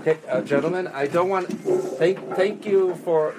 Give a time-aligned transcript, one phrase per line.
[0.00, 1.46] Okay, uh, gentlemen, I don't want
[1.98, 3.34] thank thank you for.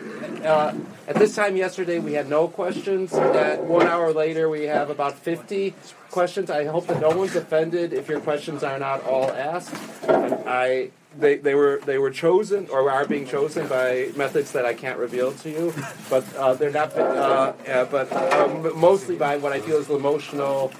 [0.45, 0.75] Uh,
[1.07, 3.13] at this time yesterday, we had no questions.
[3.13, 5.73] At one hour later, we have about fifty
[6.11, 6.51] questions.
[6.51, 9.73] I hope that no one's offended if your questions are not all asked.
[10.07, 14.75] I they, they were they were chosen or are being chosen by methods that I
[14.75, 15.73] can't reveal to you,
[16.11, 16.95] but uh, they're not.
[16.95, 20.71] Uh, uh, but um, mostly by what I feel is the emotional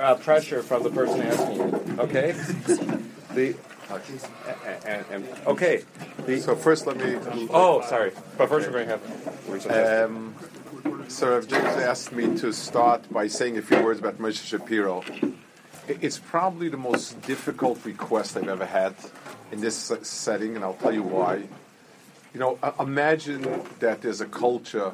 [0.00, 1.96] uh, pressure from the person asking you.
[1.98, 2.32] Okay,
[3.34, 3.54] the.
[4.84, 5.84] And, and, okay.
[6.26, 7.16] The, so first, let me.
[7.50, 8.12] Oh, sorry.
[8.36, 9.00] But first, we're going
[9.60, 10.10] to have.
[10.10, 10.34] Um,
[11.08, 15.04] so James asked me to start by saying a few words about Moshe Shapiro.
[15.88, 18.94] It's probably the most difficult request I've ever had
[19.52, 21.44] in this setting, and I'll tell you why.
[22.34, 24.90] You know, imagine that there's a culture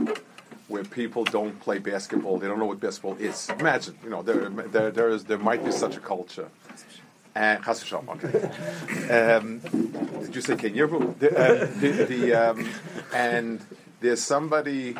[0.69, 3.48] where people don't play basketball; they don't know what basketball is.
[3.58, 6.48] Imagine, you know, there there there is there might be such a culture.
[7.34, 9.34] And okay.
[9.34, 9.61] Um,
[10.20, 10.86] did you say Kenya?
[10.86, 12.69] The, um, the, the um,
[13.14, 13.64] and
[14.00, 14.97] there's somebody,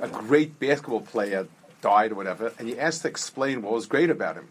[0.00, 1.46] a great basketball player
[1.82, 4.48] died or whatever, and you asked to explain what was great about him.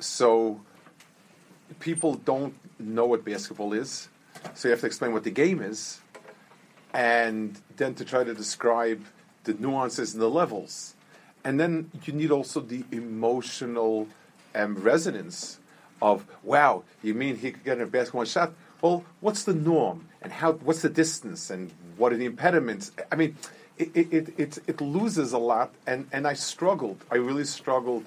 [0.00, 0.60] So
[1.80, 4.08] people don't know what basketball is,
[4.54, 6.00] so you have to explain what the game is,
[6.94, 9.04] and then to try to describe
[9.44, 10.94] the nuances and the levels.
[11.44, 14.08] And then you need also the emotional
[14.54, 15.58] um, resonance
[16.02, 18.52] of, wow, you mean he could get a basketball shot?
[18.82, 20.08] Well, what's the norm?
[20.20, 20.52] And how?
[20.54, 21.48] what's the distance?
[21.48, 22.90] And what are the impediments?
[23.10, 23.36] I mean,
[23.78, 27.04] it, it, it, it loses a lot, and, and I struggled.
[27.10, 28.04] I really struggled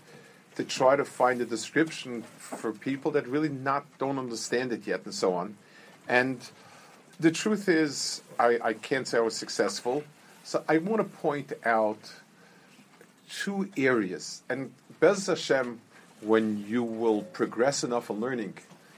[0.57, 5.01] to try to find a description for people that really not don't understand it yet
[5.05, 5.57] and so on.
[6.07, 6.39] And
[7.19, 10.03] the truth is, I, I can't say I was successful.
[10.43, 11.99] So I want to point out
[13.29, 14.43] two areas.
[14.49, 15.79] And Bez Hashem,
[16.21, 18.53] when you will progress enough in learning,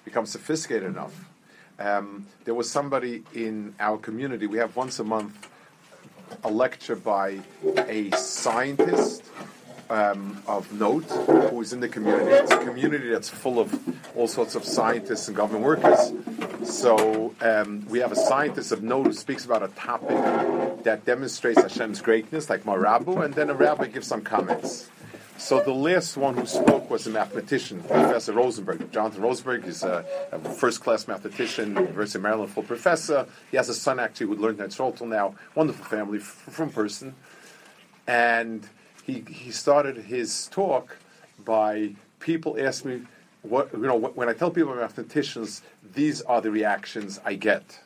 [0.05, 1.25] become sophisticated enough.
[1.79, 5.49] Um, there was somebody in our community, we have once a month
[6.43, 7.39] a lecture by
[7.87, 9.23] a scientist
[9.89, 11.05] um, of note
[11.49, 12.31] who is in the community.
[12.31, 13.73] It's a community that's full of
[14.15, 16.11] all sorts of scientists and government workers.
[16.63, 21.61] So um, we have a scientist of note who speaks about a topic that demonstrates
[21.61, 24.89] Hashem's greatness, like Marabu, and then a rabbi gives some comments.
[25.37, 28.91] So the last one who spoke was a mathematician, Professor Rosenberg.
[28.91, 33.27] Jonathan Rosenberg is a, a first-class mathematician, University of Maryland, full professor.
[33.51, 35.35] He has a son actually who learned that till now.
[35.53, 37.13] Wonderful family from person,
[38.07, 38.67] and
[39.05, 40.97] he, he started his talk
[41.45, 43.03] by people ask me,
[43.43, 45.61] what, you know, when I tell people I'm mathematicians,
[45.93, 47.79] these are the reactions I get.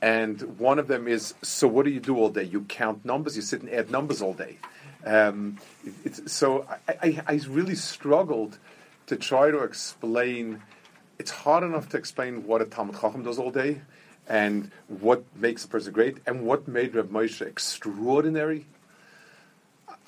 [0.00, 2.44] And one of them is, so what do you do all day?
[2.44, 4.58] You count numbers, you sit and add numbers all day.
[5.08, 5.56] Um,
[6.26, 8.58] so I, I, I, really struggled
[9.06, 10.60] to try to explain.
[11.18, 13.80] It's hard enough to explain what a Talmud Chacham does all day,
[14.28, 18.66] and what makes a person great, and what made Reb Moshe extraordinary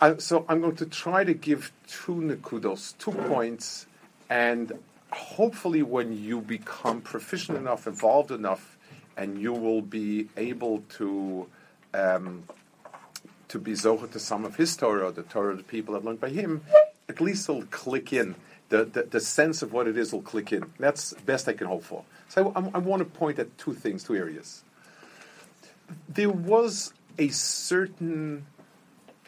[0.01, 3.87] I, so I'm going to try to give two nekudos, two points,
[4.31, 4.73] and
[5.13, 8.79] hopefully when you become proficient enough, involved enough,
[9.17, 11.47] and you will be able to
[11.93, 12.45] um,
[13.51, 16.31] to be zocher to some of his Torah, the Torah the people have learned by
[16.31, 16.63] him,
[17.09, 18.35] at least it'll click in.
[18.71, 20.73] The, the, the sense of what it is will click in.
[20.79, 22.05] That's best I can hope for.
[22.29, 24.63] So I, I want to point at two things, two areas.
[26.09, 28.47] There was a certain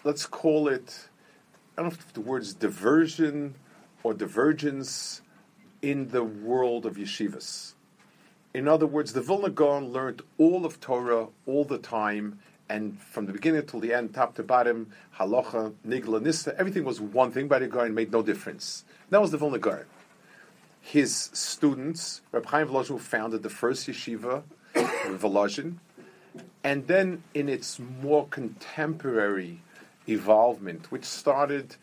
[0.05, 1.09] let's call it,
[1.77, 3.55] I don't know if the word's diversion
[4.03, 5.23] or divergence
[5.81, 7.75] in the world of yeshivas.
[8.55, 13.27] In other words, the Vilna Gaon learned all of Torah all the time, and from
[13.27, 17.49] the beginning till the end, top to bottom, halacha, nigla, nista, everything was one thing
[17.49, 18.85] by the Gaon, made no difference.
[19.11, 19.85] That was the Vilna Gaon.
[20.81, 24.43] His students, Reb Chaim Volozhin, founded the first yeshiva
[24.75, 25.77] in Volozhin,
[26.65, 29.61] and then in its more contemporary
[30.09, 31.77] evolvement, which started,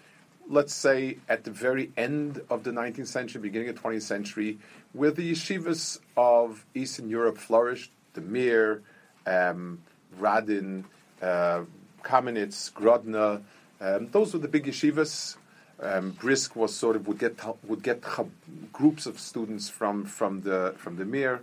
[0.50, 4.58] let's say, at the very end of the 19th century, beginning of the 20th century,
[4.94, 8.82] where the yeshivas of Eastern Europe flourished, the Mir,
[9.26, 9.80] um,
[10.18, 10.86] Radin,
[11.22, 11.62] uh,
[12.04, 13.42] Kamenitz, Grodno,
[13.82, 15.38] um, those were the big yeshivas.
[15.82, 18.04] Um, Brisk was sort of would get would get
[18.74, 21.42] groups of students from from the from the Mir.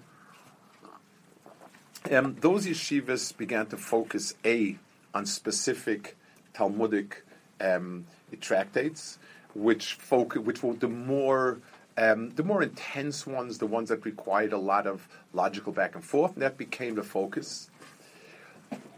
[2.10, 4.76] Um, those yeshivas began to focus a
[5.14, 6.16] on specific
[6.52, 7.24] Talmudic
[7.60, 8.06] um,
[8.40, 9.18] tractates,
[9.54, 11.58] which folk, which were the more
[11.98, 16.04] Um, the more intense ones, the ones that required a lot of logical back and
[16.04, 17.70] forth, and that became the focus.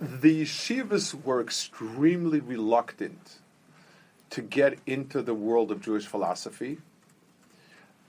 [0.00, 3.38] The yeshivas were extremely reluctant
[4.30, 6.78] to get into the world of Jewish philosophy.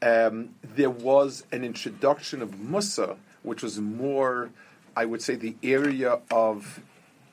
[0.02, 4.52] Um, there was an introduction of Mussar, which was more,
[4.96, 6.80] I would say, the area of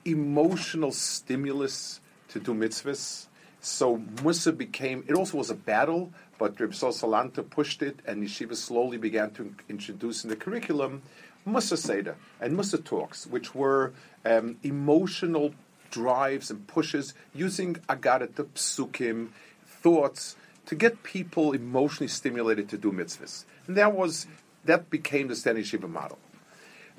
[0.06, 3.26] emotional stimulus to do mitzvahs.
[3.60, 8.56] So Mussar became, it also was a battle, but Reb Salanta pushed it, and Yeshiva
[8.56, 11.02] slowly began to introduce in the curriculum
[11.46, 13.92] Mussar Seder and Mussar Talks, which were
[14.24, 15.54] um, emotional
[15.90, 19.28] drives and pushes using Agadat, Psukim,
[19.64, 23.44] thoughts to get people emotionally stimulated to do mitzvahs.
[23.66, 24.26] And that was
[24.64, 26.18] that became the Standing Shiva model.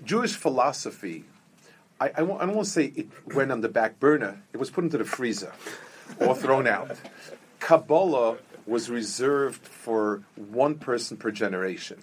[0.04, 1.26] Jewish philosophy,
[2.00, 4.98] I, don't want to say it went on the back burner, it was put into
[4.98, 5.52] the freezer
[6.20, 6.92] or thrown out.
[7.60, 11.98] Kabbalah was reserved for one person per generation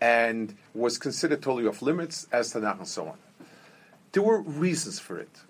[0.00, 3.18] and was considered totally off limits as Tanakh and so on.
[4.12, 5.40] There were reasons for it.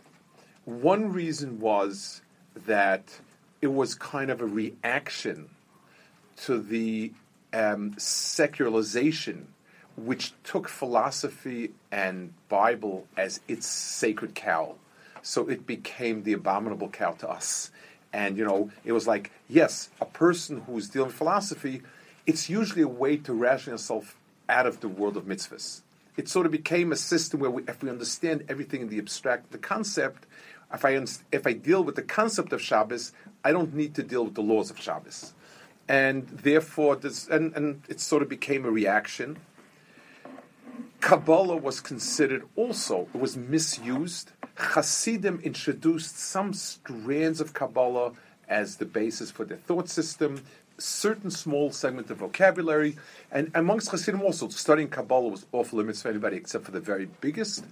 [0.65, 2.23] One reason was
[2.67, 3.21] that
[3.61, 5.51] it was kind of a reaction
[6.45, 7.13] to the
[7.53, 9.49] um, secularization
[9.97, 14.75] which took philosophy and Bible as its sacred cow.
[15.23, 17.71] So it became the abominable cow to us.
[18.13, 21.83] And, you know, it was like, yes, a person who's dealing with philosophy,
[22.27, 24.17] it's usually a way to ration yourself
[24.49, 25.83] out of the world of mitzvahs.
[26.17, 29.53] It sort of became a system where we, if we understand everything in the abstract,
[29.53, 30.27] the concept,
[30.73, 33.13] if I, if I deal with the concept of Shabbos,
[33.45, 35.35] I don't need to deal with the laws of Shabbos.
[35.89, 39.39] And therefore, this, and, and it sort of became a reaction.
[41.01, 44.33] Kabbalah was considered also, it was misused.
[44.57, 48.13] Hasidim introduced some strands of Kabbalah
[48.49, 50.43] as the basis for their thought system,
[50.79, 52.97] certain small segment of vocabulary,
[53.31, 57.09] and amongst Hasidim also, studying Kabbalah was off limits for anybody except for the very
[57.21, 57.65] biggest.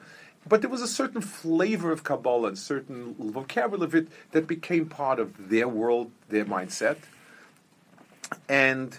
[0.46, 4.86] But there was a certain flavor of Kabbalah and certain vocabulary of it that became
[4.86, 6.98] part of their world, their mindset.
[8.48, 8.98] And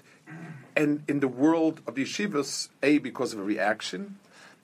[0.76, 4.18] and in the world of yeshivas, A, because of a reaction,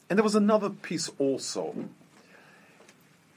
[0.10, 1.90] and there was another piece also.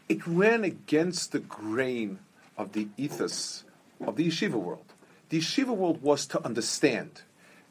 [0.09, 2.19] It ran against the grain
[2.59, 3.65] of the ethos
[4.05, 4.84] of the yeshiva world.
[5.29, 7.23] The yeshiva world was to understand,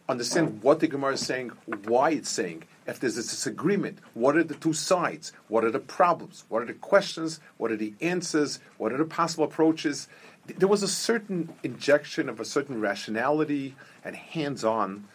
[0.10, 1.52] understand what the Gemara is saying,
[1.86, 5.32] why it's saying, if there's a disagreement, what are the two sides?
[5.48, 6.44] What are the problems?
[6.50, 7.40] What are the questions?
[7.58, 8.60] What are the answers?
[8.78, 10.08] What are the possible approaches?
[10.46, 15.06] There was a certain injection of a certain rationality and hands on.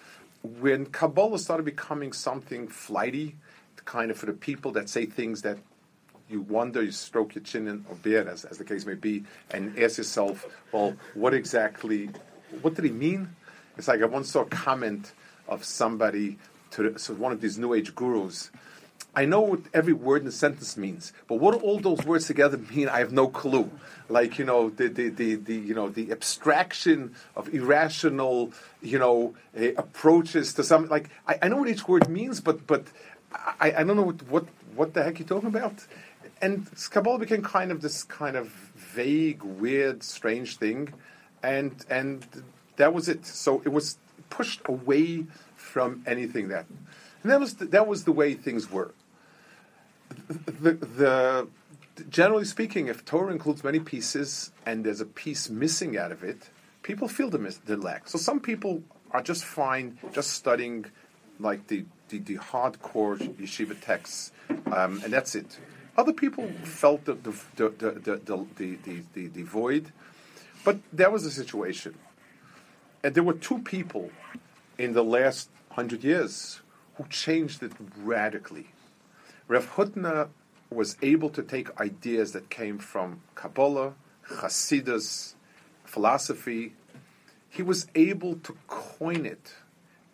[0.43, 3.37] When Kabbalah started becoming something flighty,
[3.89, 5.59] kind of for the people that say things that
[6.29, 9.79] you wonder, you stroke your chin or beard, as, as the case may be, and
[9.79, 12.11] ask yourself, well, what exactly,
[12.63, 13.35] what did he mean?
[13.77, 15.13] It's like I once saw a comment
[15.47, 16.39] of somebody
[16.73, 18.51] to so one of these New Age gurus.
[19.15, 22.27] I know what every word in the sentence means, but what do all those words
[22.27, 22.89] together mean?
[22.89, 23.71] I have no clue.
[24.09, 28.53] Like you know, the the, the, the you know the abstraction of irrational
[28.83, 32.67] you know uh, approaches to some like I, I know what each word means, but
[32.67, 32.85] but
[33.33, 35.87] I, I don't know what, what what the heck you're talking about.
[36.41, 40.93] And Kabbalah became kind of this kind of vague, weird, strange thing,
[41.43, 42.27] and and
[42.77, 43.27] that was it.
[43.27, 43.99] So it was
[44.31, 45.27] pushed away
[45.57, 46.67] from anything that.
[47.23, 48.95] And that was the, that was the way things were.
[50.29, 51.49] The, the,
[52.09, 56.51] generally speaking, if Torah includes many pieces and there's a piece missing out of it,
[56.83, 58.09] people feel the, the lack.
[58.09, 60.87] So some people are just fine just studying
[61.41, 64.33] like the, the, the hardcore yeshiva texts,
[64.73, 65.59] um, and that's it.
[65.99, 69.93] Other people felt the the the the, the, the, the, void,
[70.65, 71.97] but that was the situation.
[73.03, 74.13] And there were two people
[74.79, 76.61] in the last hundred years
[76.95, 78.69] who changed it radically.
[79.49, 80.29] Rav Hutner
[80.71, 83.95] was able to take ideas that came from Kabbalah,
[84.29, 85.35] Hasidus,
[85.85, 86.75] philosophy.
[87.51, 89.53] He was able to coin it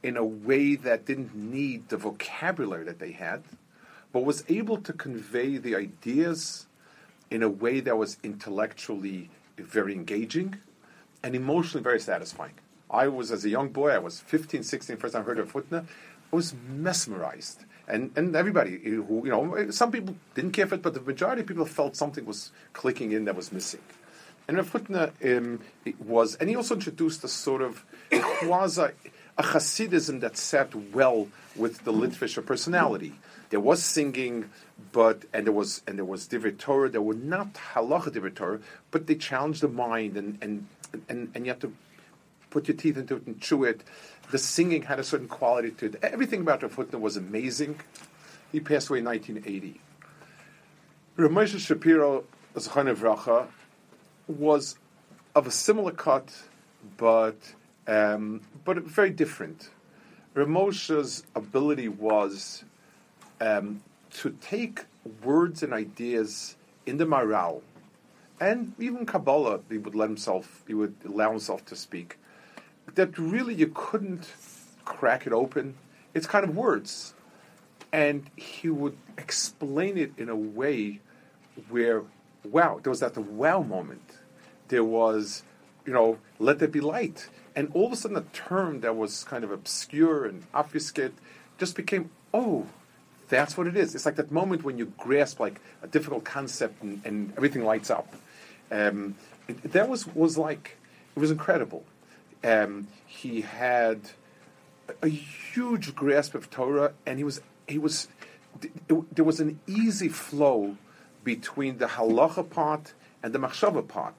[0.02, 3.42] in a way that didn't need the vocabulary that they had,
[4.14, 6.66] but was able to convey the ideas
[7.32, 9.28] in a way that was intellectually
[9.58, 10.56] very engaging
[11.24, 12.54] and emotionally very satisfying.
[12.88, 15.52] I was, as a young boy, I was 15, 16, first time I heard of
[15.52, 15.84] Hutner,
[16.32, 17.64] I was mesmerized.
[17.88, 21.40] And, and everybody who, you know, some people didn't care for it, but the majority
[21.40, 23.82] of people felt something was clicking in that was missing.
[24.46, 25.58] And Rav Hutner um,
[25.98, 28.90] was, and he also introduced a sort of quasi,
[29.36, 33.14] a Hasidism that sat well with the Litvisher personality.
[33.50, 34.50] There was singing,
[34.92, 36.88] but and there was and there was divrei Torah.
[36.88, 38.60] There were not halacha divrei Torah,
[38.90, 40.66] but they challenged the mind, and and
[41.08, 41.72] and, and you have to
[42.50, 43.82] put your teeth into it and chew it.
[44.30, 45.96] The singing had a certain quality to it.
[46.02, 47.80] Everything about Rav Hutner was amazing.
[48.52, 49.80] He passed away in 1980.
[51.16, 52.24] Rav Shapiro,
[52.54, 53.48] Zechon Vracha,
[54.26, 54.76] was
[55.34, 56.32] of a similar cut,
[56.96, 57.36] but
[57.86, 59.70] um, but very different.
[60.34, 62.64] Rav Moshe's ability was
[63.40, 63.82] um,
[64.14, 64.84] to take
[65.22, 67.62] words and ideas in the Maharal,
[68.40, 72.18] and even Kabbalah, he would let himself, he would allow himself to speak.
[72.94, 74.28] That really you couldn't
[74.84, 75.74] crack it open.
[76.14, 77.14] It's kind of words,
[77.92, 81.00] and he would explain it in a way
[81.68, 82.02] where,
[82.44, 84.18] wow, there was that wow moment.
[84.68, 85.42] There was,
[85.86, 89.24] you know, let there be light, and all of a sudden a term that was
[89.24, 91.12] kind of obscure and obfuscate
[91.58, 92.66] just became, oh,
[93.28, 93.94] that's what it is.
[93.94, 97.90] It's like that moment when you grasp like a difficult concept and, and everything lights
[97.90, 98.12] up.
[98.70, 99.14] Um,
[99.48, 100.76] it, that was was like
[101.16, 101.84] it was incredible.
[102.42, 104.00] Um, he had
[104.88, 108.08] a, a huge grasp of Torah, and he was he was
[108.62, 110.76] it, there was an easy flow
[111.22, 114.14] between the halacha part and the machshava part.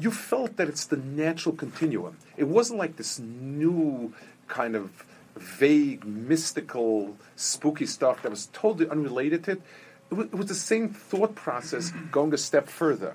[0.00, 2.16] You felt that it's the natural continuum.
[2.36, 4.14] It wasn't like this new
[4.48, 5.04] kind of
[5.36, 9.62] vague, mystical, spooky stuff that was totally unrelated to it.
[10.10, 13.14] It was, it was the same thought process going a step further,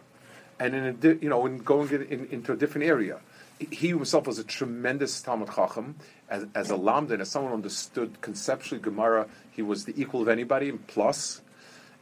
[0.59, 3.19] and in di- you know, in going in, in, into a different area.
[3.59, 5.95] He himself was a tremendous Talmud Chacham.
[6.29, 10.27] As, as a Lamda and as someone understood conceptually Gemara, he was the equal of
[10.27, 11.41] anybody, plus.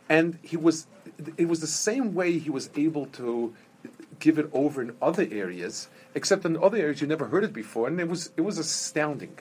[0.09, 0.87] And he was,
[1.37, 3.53] it was the same way he was able to
[4.19, 7.87] give it over in other areas, except in other areas you never heard it before,
[7.87, 9.37] and it was, it was astounding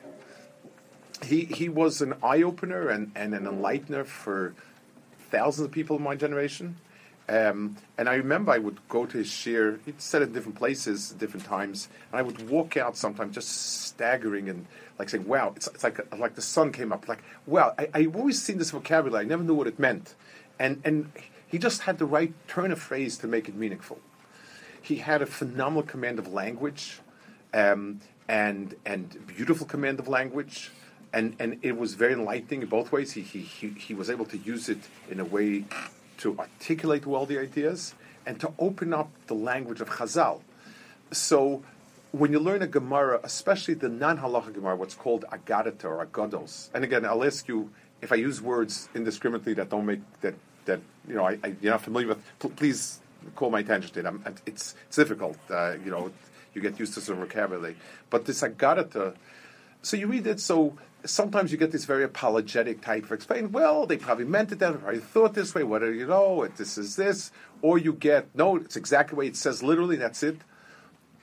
[1.24, 4.54] he he was an eye opener and, and an enlightener for
[5.30, 6.76] thousands of people in my generation.
[7.28, 9.78] Um, and I remember I would go to his shiur.
[9.84, 13.34] He'd said it in different places, at different times, and I would walk out sometimes
[13.34, 14.66] just staggering and
[14.98, 17.08] like saying, "Wow!" It's, it's like like the sun came up.
[17.08, 19.24] Like, "Wow!" I, I've always seen this vocabulary.
[19.24, 20.14] I never knew what it meant,
[20.58, 21.12] and and
[21.46, 24.00] he just had the right turn of phrase to make it meaningful.
[24.82, 27.00] He had a phenomenal command of language,
[27.54, 30.70] um, and and beautiful command of language
[31.12, 33.12] and and it was very enlightening in both ways.
[33.12, 34.78] He, he he he was able to use it
[35.10, 35.64] in a way
[36.18, 40.40] to articulate well the ideas and to open up the language of Chazal.
[41.10, 41.62] So
[42.12, 46.84] when you learn a Gemara, especially the non-halacha Gemara, what's called Agadata or Agados, and
[46.84, 47.70] again, I'll ask you
[48.00, 50.34] if I use words indiscriminately that don't make that
[50.64, 52.56] that you know I, I, you're not familiar with.
[52.56, 53.00] Please
[53.34, 54.06] call my attention to it.
[54.06, 55.38] I'm, it's it's difficult.
[55.50, 56.10] Uh, you know,
[56.54, 57.76] you get used to some vocabulary,
[58.10, 59.14] but this Agadata.
[59.82, 60.40] So you read it.
[60.40, 63.52] So sometimes you get this very apologetic type of explaining.
[63.52, 64.98] Well, they probably meant it that, way.
[64.98, 65.64] Thought this way.
[65.64, 66.46] What do you know?
[66.56, 68.56] This is this, or you get no.
[68.56, 69.62] It's exactly what it says.
[69.62, 70.38] Literally, that's it.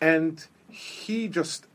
[0.02, 1.66] And he just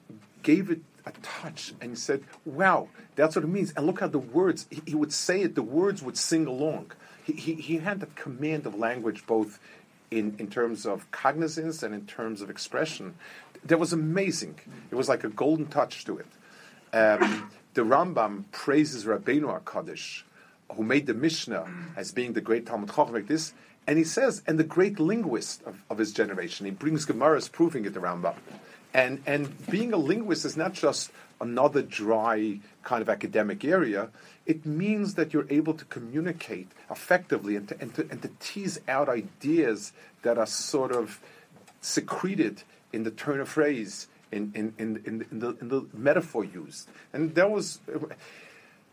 [0.42, 4.18] gave it a touch and said, "Wow, that's what it means." And look how the
[4.18, 5.54] words he, he would say it.
[5.54, 6.92] The words would sing along.
[7.24, 9.58] He, he, he had the command of language both
[10.14, 13.14] in, in terms of cognizance and in terms of expression.
[13.64, 14.54] That was amazing.
[14.90, 16.26] It was like a golden touch to it.
[16.92, 20.22] Um, the Rambam praises Rabbeinu HaKadosh,
[20.74, 21.66] who made the Mishnah
[21.96, 23.52] as being the great Talmud Chacham like this,
[23.86, 26.66] and he says, and the great linguist of, of his generation.
[26.66, 28.36] He brings Gemaras proving it, the Rambam.
[28.94, 31.10] And, and being a linguist is not just
[31.40, 34.10] another dry kind of academic area.
[34.46, 38.80] It means that you're able to communicate effectively and to, and to, and to tease
[38.88, 41.20] out ideas that are sort of
[41.80, 42.62] secreted
[42.92, 46.88] in the turn of phrase in, in, in, in, in, the, in the metaphor used.
[47.12, 47.80] And that was,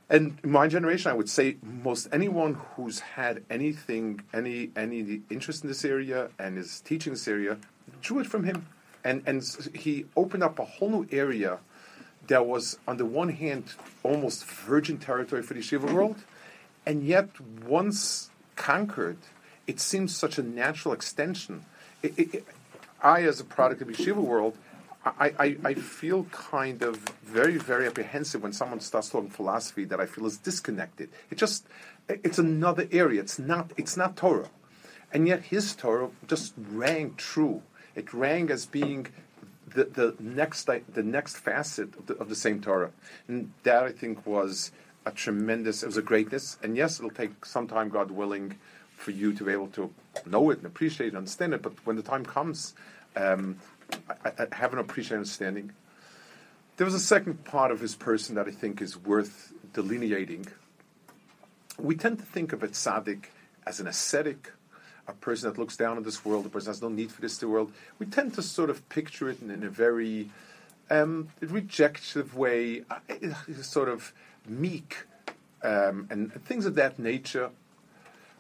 [0.10, 5.64] and in my generation, I would say most anyone who's had anything, any, any interest
[5.64, 7.58] in this area and is teaching this area,
[8.02, 8.68] drew it from him.
[9.04, 9.44] And, and
[9.74, 11.60] he opened up a whole new area
[12.28, 13.66] that was, on the one hand,
[14.04, 15.96] almost virgin territory for the yeshiva mm-hmm.
[15.96, 16.18] world,
[16.86, 17.30] and yet
[17.66, 19.18] once conquered,
[19.68, 21.66] it seems such a natural extension.
[22.04, 22.46] It, it,
[23.02, 24.58] I, as a product of the yeshiva world,
[25.04, 30.00] I, I, I, feel kind of very, very apprehensive when someone starts talking philosophy that
[30.00, 31.10] I feel is disconnected.
[31.32, 31.66] It just,
[32.08, 33.22] it's another area.
[33.22, 34.50] It's not, it's not Torah.
[35.12, 37.64] And yet his Torah just rang true.
[37.96, 39.08] It rang as being
[39.74, 42.92] the, the, next, the next facet of the, of the same Torah.
[43.28, 44.72] And that, I think, was
[45.06, 46.58] a tremendous, it was a greatness.
[46.62, 48.58] And yes, it'll take some time, God willing,
[48.96, 49.92] for you to be able to
[50.26, 51.62] know it and appreciate and understand it.
[51.62, 52.74] But when the time comes,
[53.16, 53.58] um,
[54.24, 55.74] I, I have an appreciated understanding.
[56.78, 60.48] There was a second part of his person that I think is worth delineating.
[61.78, 63.26] We tend to think of a tzaddik
[63.66, 64.52] as an ascetic,
[65.08, 67.42] a person that looks down on this world, a person has no need for this
[67.44, 67.72] world.
[68.00, 70.30] We tend to sort of picture it in, in a very
[70.90, 72.98] um, rejective way, uh,
[73.62, 74.14] sort of
[74.48, 75.06] meek,
[75.64, 77.50] um, and things of that nature.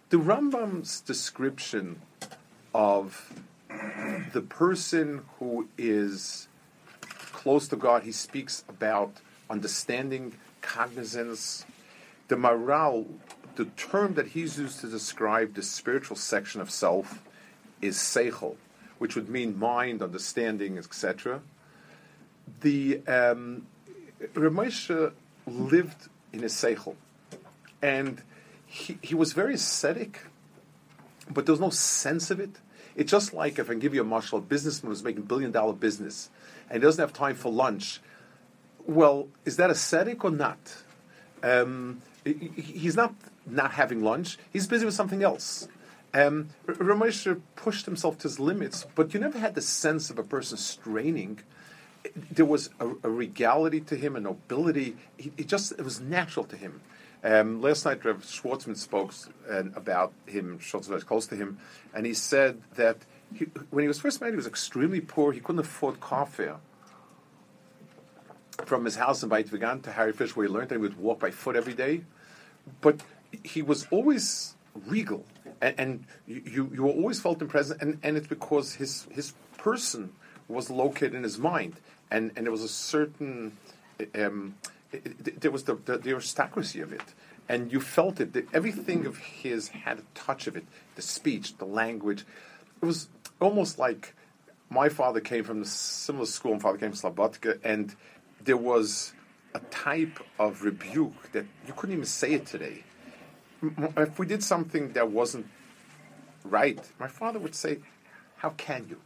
[0.10, 2.01] The Rambam's description
[2.74, 3.34] of
[4.34, 6.48] the person who is
[7.32, 9.13] close to God, he speaks about
[9.50, 11.65] understanding, cognizance.
[12.27, 13.08] The Maharal,
[13.62, 17.22] the term that he's used to describe the spiritual section of self
[17.80, 18.56] is seichel,
[18.98, 21.41] which would mean mind, understanding, etc.
[22.62, 23.68] The um,
[24.34, 25.12] Ramesha
[25.46, 26.96] lived in a seichel,
[27.84, 28.24] and
[28.65, 30.22] he, he was very ascetic,
[31.30, 32.58] but there was no sense of it.
[32.96, 35.74] It's just like if I give you a marshal, a businessman who's making billion dollar
[35.74, 36.32] business,
[36.68, 38.01] and he doesn't have time for lunch.
[38.88, 40.58] Well, is that ascetic or not?
[41.44, 43.13] Um, he's not
[43.45, 44.38] not having lunch.
[44.51, 45.67] He's busy with something else.
[46.13, 50.24] Um, Ramesha pushed himself to his limits, but you never had the sense of a
[50.24, 51.39] person straining.
[52.31, 54.98] There was a, a regality to him, a nobility.
[55.17, 56.81] He, just it was natural to him.
[57.24, 59.13] Um, last night, Rev Schwartzman spoke
[59.50, 60.60] uh, about him.
[60.60, 61.60] Schwartzman was close to him,
[61.93, 62.98] and he said that
[63.33, 65.31] he, when he was first married, he was extremely poor.
[65.31, 66.57] He couldn't afford car fare
[68.65, 70.98] from his house in Bayit Vegan to Harry Fish, where he learned that he would
[70.98, 72.01] walk by foot every day.
[72.81, 73.01] But
[73.43, 74.55] he was always
[74.88, 75.25] regal
[75.61, 80.11] and, and you you always felt him present, and, and it's because his his person
[80.47, 81.75] was located in his mind,
[82.09, 83.57] and and there was a certain
[84.15, 84.55] um,
[84.91, 87.13] it, it, there was the, the, the aristocracy of it,
[87.47, 88.33] and you felt it.
[88.33, 90.65] The, everything of his had a touch of it.
[90.95, 92.25] The speech, the language,
[92.81, 93.07] it was
[93.39, 94.15] almost like
[94.69, 96.53] my father came from a similar school.
[96.53, 97.95] My father came from Slobodka, and
[98.43, 99.13] there was
[99.53, 102.83] a type of rebuke that you couldn't even say it today
[103.62, 105.48] if we did something that wasn't
[106.44, 107.80] right, my father would say,
[108.38, 109.00] "How can you?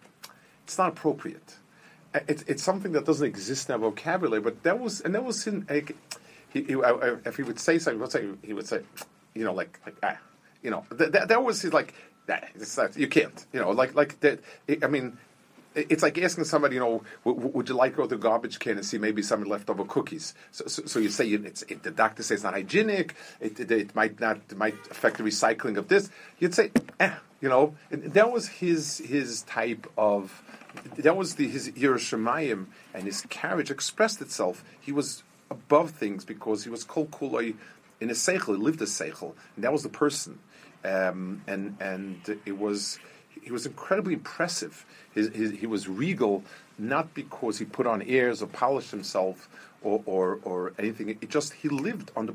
[0.63, 1.55] It's not appropriate.
[2.27, 5.45] It's, it's something that doesn't exist in our vocabulary." But that was, and that was
[5.47, 5.65] in.
[5.69, 5.95] Like,
[6.49, 6.75] he, he,
[7.25, 8.81] if he would say something, he would say,
[9.33, 10.17] you know, like, like ah,
[10.63, 11.93] you know, that, that, was his like,
[12.27, 14.39] that, not, you can't, you know, like, like that.
[14.81, 15.17] I mean,
[15.75, 18.77] it's like asking somebody, you know, would you like to go to the garbage can
[18.77, 20.33] and see maybe some leftover cookies?
[20.51, 23.15] So, so, so you say it, the doctor says it's not hygienic.
[23.39, 26.09] It, it, it, might not it might affect the recycling of this.
[26.39, 30.43] You'd say, eh, you know, that was his his type of
[30.97, 34.63] that was the his Yerushalayim and his carriage expressed itself.
[34.79, 37.55] He was above things because he was kol kuloi
[37.99, 38.55] in a seichel.
[38.55, 40.39] He lived a seichel, and that was the person.
[40.83, 42.99] Um, and and it was
[43.45, 44.85] he was incredibly impressive.
[45.13, 46.43] His, his, he was regal,
[46.79, 49.47] not because he put on airs or polished himself
[49.83, 51.09] or, or, or anything.
[51.09, 52.33] It just he lived on the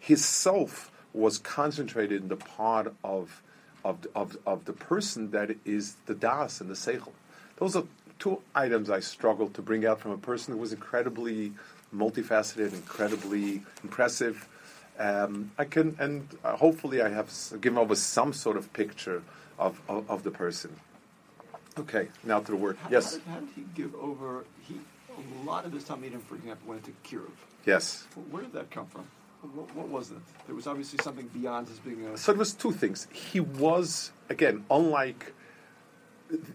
[0.00, 3.42] his self was concentrated in the part of
[3.84, 7.12] of, of, of the person that is the das and the seichel.
[7.56, 7.84] Those are
[8.18, 11.52] two items I struggled to bring out from a person who was incredibly
[11.94, 14.48] multifaceted, incredibly impressive.
[14.98, 19.22] Um, I can, and uh, hopefully, I have given over some sort of picture
[19.58, 20.74] of, of, of the person.
[21.78, 22.76] Okay, now to the word.
[22.82, 23.12] How, yes.
[23.12, 24.44] How did, how did, he give over?
[24.66, 24.80] He
[25.18, 27.30] a lot of his Talmidim, for example, went to Kiruv.
[27.64, 28.06] Yes.
[28.30, 29.04] Where did that come from?
[29.54, 30.18] What, what, was it?
[30.46, 32.16] There was obviously something beyond his being a.
[32.16, 33.06] So it was two things.
[33.12, 35.32] He was again, unlike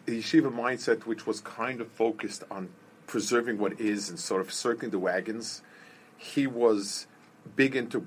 [0.06, 2.70] the yeshiva mindset, which was kind of focused on
[3.08, 5.62] preserving what is and sort of circling the wagons.
[6.18, 7.08] He was
[7.56, 8.06] big into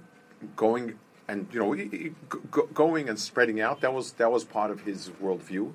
[0.57, 3.81] going and you know going and spreading out.
[3.81, 5.73] That was that was part of his worldview.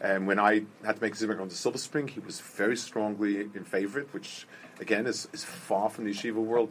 [0.00, 3.40] And when I had to make decision on to Silver Spring, he was very strongly
[3.40, 4.48] in favor, of it, which
[4.80, 6.70] again is, is far from the yeshiva world.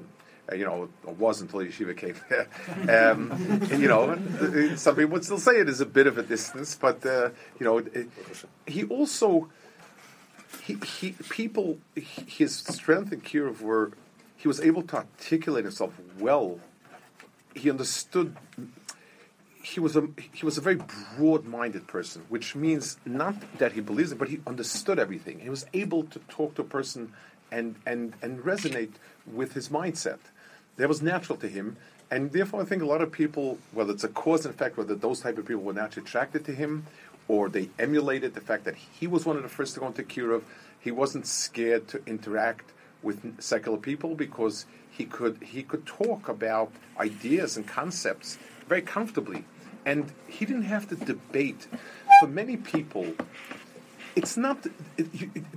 [0.51, 2.47] Uh, you know, it was until yeshiva came there.
[3.11, 6.23] um, and, you know, some people would still say it is a bit of a
[6.23, 8.09] distance, but uh, you know, it,
[8.67, 9.49] he also
[10.63, 13.91] he, he people his strength and Kiruv were
[14.35, 16.59] he was able to articulate himself well.
[17.55, 18.35] He understood
[19.63, 20.79] he was a he was a very
[21.17, 25.39] broad-minded person, which means not that he believes it, but he understood everything.
[25.39, 27.13] He was able to talk to a person
[27.51, 28.93] and and and resonate
[29.31, 30.19] with his mindset.
[30.77, 31.77] That was natural to him,
[32.09, 34.95] and therefore I think a lot of people, whether it's a cause and effect, whether
[34.95, 36.85] those type of people were naturally attracted to him,
[37.27, 40.03] or they emulated the fact that he was one of the first to go into
[40.03, 40.43] Kiruv.
[40.79, 42.71] He wasn't scared to interact
[43.03, 44.65] with secular people because
[45.01, 46.69] he could he could talk about
[47.07, 48.29] ideas and concepts
[48.71, 49.41] very comfortably.
[49.91, 50.01] And
[50.35, 51.61] he didn't have to debate.
[52.19, 53.07] For many people,
[54.19, 54.57] it's not
[55.01, 55.07] it,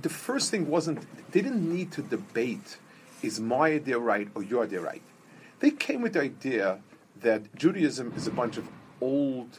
[0.07, 0.99] the first thing wasn't
[1.31, 2.69] they didn't need to debate
[3.27, 5.05] is my idea right or your idea right.
[5.61, 6.65] They came with the idea
[7.27, 8.65] that Judaism is a bunch of
[9.13, 9.51] old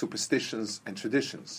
[0.00, 1.50] superstitions and traditions.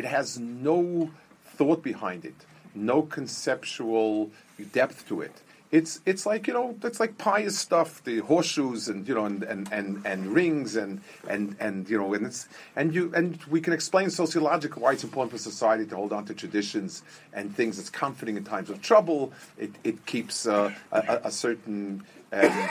[0.00, 1.10] It has no
[1.56, 2.38] thought behind it.
[2.74, 4.30] no conceptual
[4.78, 5.36] depth to it.
[5.70, 9.44] It's it's like you know it's like pious stuff, the horseshoes and you know and,
[9.44, 13.60] and, and, and rings and and and you know and it's and you and we
[13.60, 17.76] can explain sociologically why it's important for society to hold on to traditions and things
[17.76, 19.32] that's comforting in times of trouble.
[19.58, 22.02] It it keeps uh, a, a certain
[22.32, 22.68] um,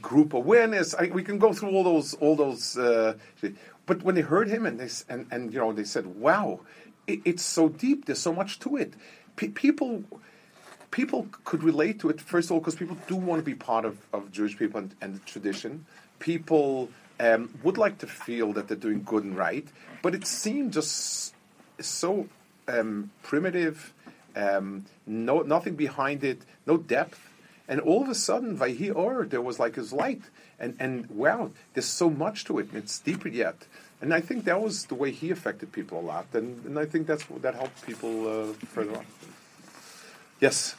[0.00, 0.94] group awareness.
[0.94, 2.76] I, we can go through all those all those.
[2.76, 3.14] Uh,
[3.86, 6.60] but when they heard him and they and, and you know they said, "Wow,
[7.06, 8.06] it, it's so deep.
[8.06, 8.94] There's so much to it."
[9.36, 10.04] Pe- people
[10.92, 13.84] people could relate to it first of all because people do want to be part
[13.84, 15.84] of, of Jewish people and, and the tradition.
[16.20, 19.66] People um, would like to feel that they're doing good and right,
[20.02, 21.34] but it seemed just
[21.80, 22.28] so
[22.68, 23.92] um, primitive.
[24.36, 27.28] Um, no, nothing behind it, no depth.
[27.68, 30.22] And all of a sudden, Vayhi Or, there was like his light,
[30.58, 33.66] and and wow, there's so much to it, and it's deeper yet.
[34.00, 36.86] And I think that was the way he affected people a lot, and, and I
[36.86, 39.06] think that's that helped people uh, further on.
[40.40, 40.74] Yes.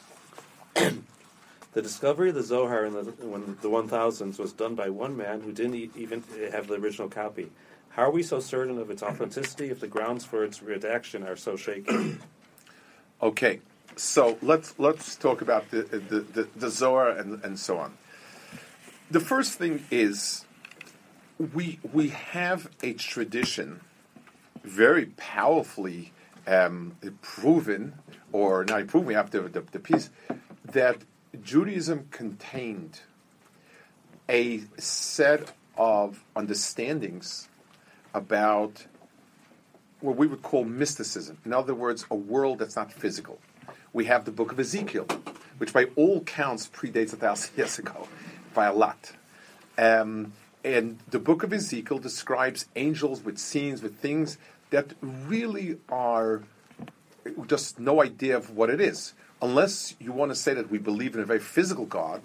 [1.74, 5.40] The discovery of the Zohar in the, when the 1000s was done by one man
[5.40, 7.50] who didn't even have the original copy.
[7.90, 11.36] How are we so certain of its authenticity if the grounds for its redaction are
[11.36, 12.18] so shaky?
[13.22, 13.60] Okay,
[13.96, 17.96] so let's let's talk about the the, the, the Zohar and, and so on.
[19.10, 20.44] The first thing is
[21.38, 23.80] we we have a tradition
[24.62, 26.12] very powerfully
[26.46, 27.94] um, proven,
[28.32, 29.06] or not proven.
[29.06, 30.10] We have the, the the piece
[30.72, 30.98] that
[31.42, 33.00] Judaism contained
[34.28, 37.48] a set of understandings
[38.14, 38.86] about
[40.00, 41.38] what we would call mysticism.
[41.44, 43.38] In other words, a world that's not physical.
[43.92, 45.06] We have the book of Ezekiel,
[45.58, 48.08] which by all counts predates a thousand years ago
[48.54, 49.12] by a lot.
[49.76, 50.32] Um,
[50.64, 54.38] and the book of Ezekiel describes angels with scenes, with things
[54.70, 56.42] that really are
[57.46, 59.14] just no idea of what it is.
[59.44, 62.22] Unless you want to say that we believe in a very physical God,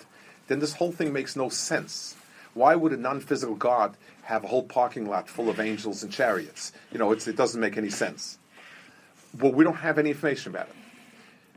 [0.47, 2.15] then this whole thing makes no sense.
[2.53, 6.71] Why would a non-physical God have a whole parking lot full of angels and chariots?
[6.93, 8.37] You know, it doesn't make any sense.
[9.37, 10.75] Well, we don't have any information about it.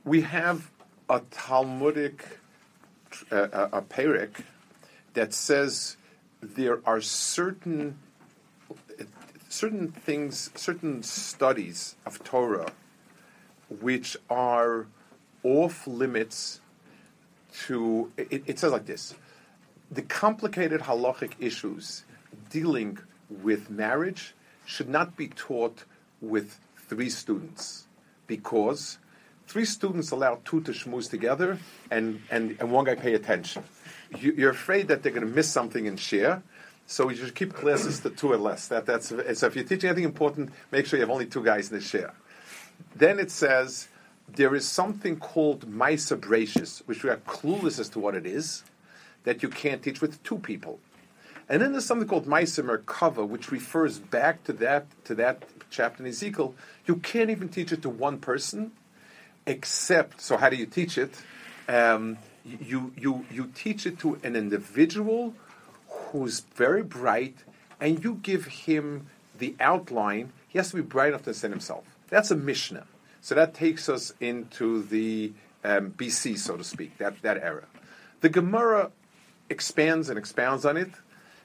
[0.05, 0.69] We have
[1.09, 2.41] a Talmudic,
[3.31, 4.43] uh, a, a Perek,
[5.15, 5.97] that says
[6.43, 8.01] there are certain
[9.49, 12.73] certain things, certain studies of Torah,
[13.69, 14.89] which are
[15.43, 16.61] off limits
[17.67, 18.13] to.
[18.17, 19.15] It, it says like this:
[19.91, 22.05] the complicated halachic issues
[22.51, 22.99] dealing
[23.43, 25.85] with marriage should not be taught
[26.21, 27.87] with three students
[28.27, 28.99] because
[29.47, 31.59] three students allow two to schmooze together
[31.91, 33.63] and, and, and one guy pay attention.
[34.19, 36.43] You, you're afraid that they're going to miss something and share,
[36.87, 38.69] so you should keep classes to two or less.
[38.69, 41.71] That, that's, so if you're teaching anything important, make sure you have only two guys
[41.71, 42.15] in the share.
[42.97, 43.89] Then it says
[44.35, 46.17] there is something called Maisa
[46.87, 48.65] which we are clueless as to what it is,
[49.25, 50.79] that you can't teach with two people.
[51.49, 56.03] And then there's something called Maisa Merkava, which refers back to that to that chapter
[56.03, 56.55] in Ezekiel.
[56.87, 58.73] You can't even teach it to one person,
[59.47, 60.37] except so.
[60.37, 61.15] How do you teach it?
[61.69, 65.35] Um, you you you teach it to an individual
[65.89, 67.37] who's very bright,
[67.81, 70.33] and you give him the outline.
[70.49, 71.85] He has to be bright enough to understand himself.
[72.09, 72.87] That's a Mishnah.
[73.23, 75.33] So that takes us into the
[75.65, 77.65] um, BC, so to speak, that, that era.
[78.21, 78.91] The Gemara
[79.49, 80.91] expands and expounds on it,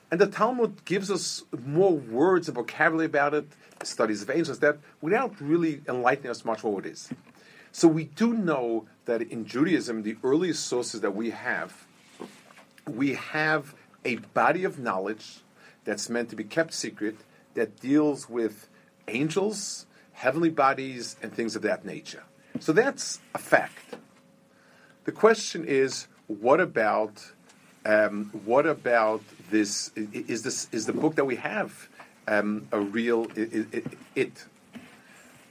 [0.09, 3.45] and the Talmud gives us more words and vocabulary about it,
[3.83, 7.09] studies of angels, that without really enlightening us much what it is.
[7.71, 11.85] So we do know that in Judaism, the earliest sources that we have,
[12.87, 15.41] we have a body of knowledge
[15.83, 17.17] that's meant to be kept secret
[17.53, 18.67] that deals with
[19.07, 19.87] angels,
[20.17, 22.23] heavenly bodies, and things of that nature.
[22.60, 23.95] So that's a fact.
[25.06, 27.23] The question is, what about
[27.86, 29.91] um, what about this?
[29.95, 31.88] Is this is the book that we have
[32.27, 33.84] um, a real i- i- i-
[34.15, 34.45] it?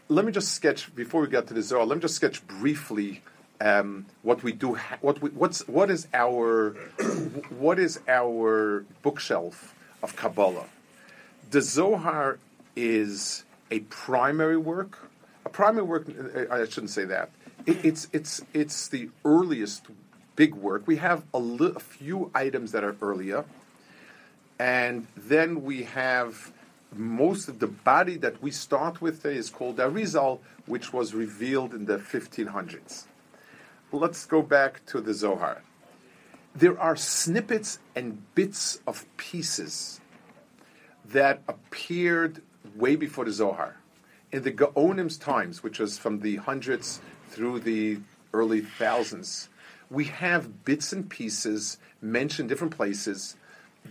[0.08, 1.86] Let me just sketch before we get to the Zohar.
[1.86, 3.22] Let me just sketch briefly
[3.60, 4.74] um, what we do.
[4.74, 6.70] Ha- what we, what's what is our
[7.64, 10.66] what is our bookshelf of Kabbalah?
[11.50, 12.38] The Zohar
[12.74, 15.10] is a primary work.
[15.44, 16.06] A primary work.
[16.50, 17.30] I shouldn't say that.
[17.66, 19.86] It, it's it's it's the earliest
[20.36, 20.86] big work.
[20.86, 23.44] We have a, li- a few items that are earlier,
[24.58, 26.52] and then we have
[26.94, 31.86] most of the body that we start with is called Arizal, which was revealed in
[31.86, 33.04] the 1500s.
[33.92, 35.62] Let's go back to the Zohar.
[36.54, 40.00] There are snippets and bits of pieces
[41.04, 42.42] that appeared
[42.76, 43.76] way before the Zohar.
[44.32, 47.98] In the Gaonim's times, which was from the hundreds through the
[48.32, 49.48] early thousands,
[49.90, 53.36] we have bits and pieces mentioned different places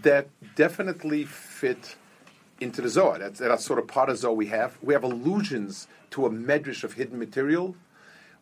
[0.02, 1.96] that definitely fit
[2.60, 3.20] into the Zohar.
[3.20, 4.78] That's, that's sort of part of Zohar we have.
[4.82, 7.76] We have allusions to a medrash of hidden material.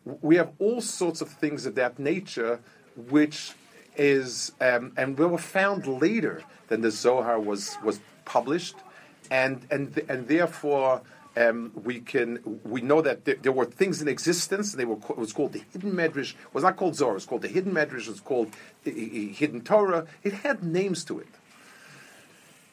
[0.04, 2.60] We have all sorts of things of that nature,
[3.08, 3.52] which
[3.96, 8.76] is um, and were found later than the Zohar was was published,
[9.30, 11.02] and and and therefore
[11.36, 14.72] um, we can we know that there, there, were things in existence.
[14.72, 16.30] They were it was called the hidden medrash.
[16.30, 17.12] It was not called Zohar.
[17.12, 18.02] It was called the hidden medrash.
[18.02, 18.48] It was called
[18.86, 20.06] uh, hidden Torah.
[20.22, 21.28] It had names to it.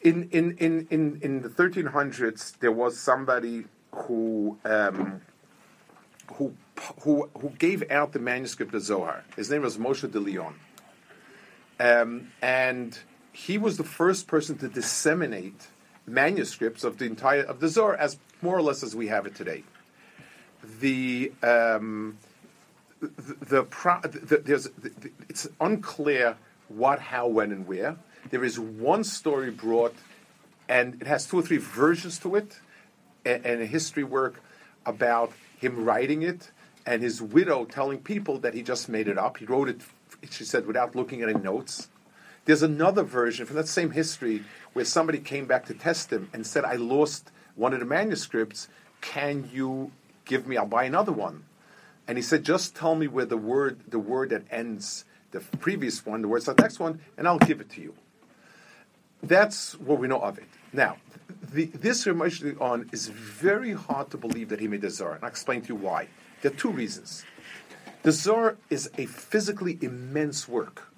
[0.02, 4.58] In in in in, in the 1300s, there was somebody who.
[4.64, 5.22] Um,
[6.36, 6.54] who,
[7.02, 9.22] who, who gave out the manuscript of Zohar.
[9.36, 10.54] His name was Moshe de Leon.
[11.78, 12.98] Um, and
[13.32, 15.68] he was the first person to disseminate
[16.06, 19.34] manuscripts of the entire of the Zohar as more or less as we have it
[19.34, 19.62] today.
[20.80, 22.18] The um,
[23.00, 26.36] the, the, pro, the, there's the, it's unclear
[26.68, 27.96] what, how, when, and where.
[28.30, 29.94] There is one story brought,
[30.68, 32.60] and it has two or three versions to it,
[33.24, 34.40] and, and a history work
[34.86, 36.50] about him writing it
[36.86, 39.36] and his widow telling people that he just made it up.
[39.36, 39.80] He wrote it,
[40.30, 41.88] she said, without looking at any notes.
[42.44, 46.46] There's another version from that same history where somebody came back to test him and
[46.46, 48.68] said, I lost one of the manuscripts.
[49.00, 49.92] Can you
[50.24, 50.56] give me?
[50.56, 51.44] I'll buy another one.
[52.08, 56.04] And he said, just tell me where the word, the word that ends the previous
[56.04, 57.94] one, the word the next one, and I'll give it to you.
[59.22, 60.48] That's what we know of it.
[60.72, 60.96] Now,
[61.52, 65.24] the, this Ramesh on is very hard to believe that he made the Zohar, and
[65.24, 66.08] I'll explain to you why.
[66.40, 67.24] There are two reasons.
[68.02, 70.91] The Zohar is a physically immense work.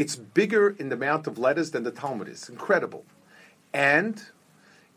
[0.00, 2.48] It's bigger in the amount of letters than the Talmud is.
[2.48, 3.04] Incredible.
[3.74, 4.22] And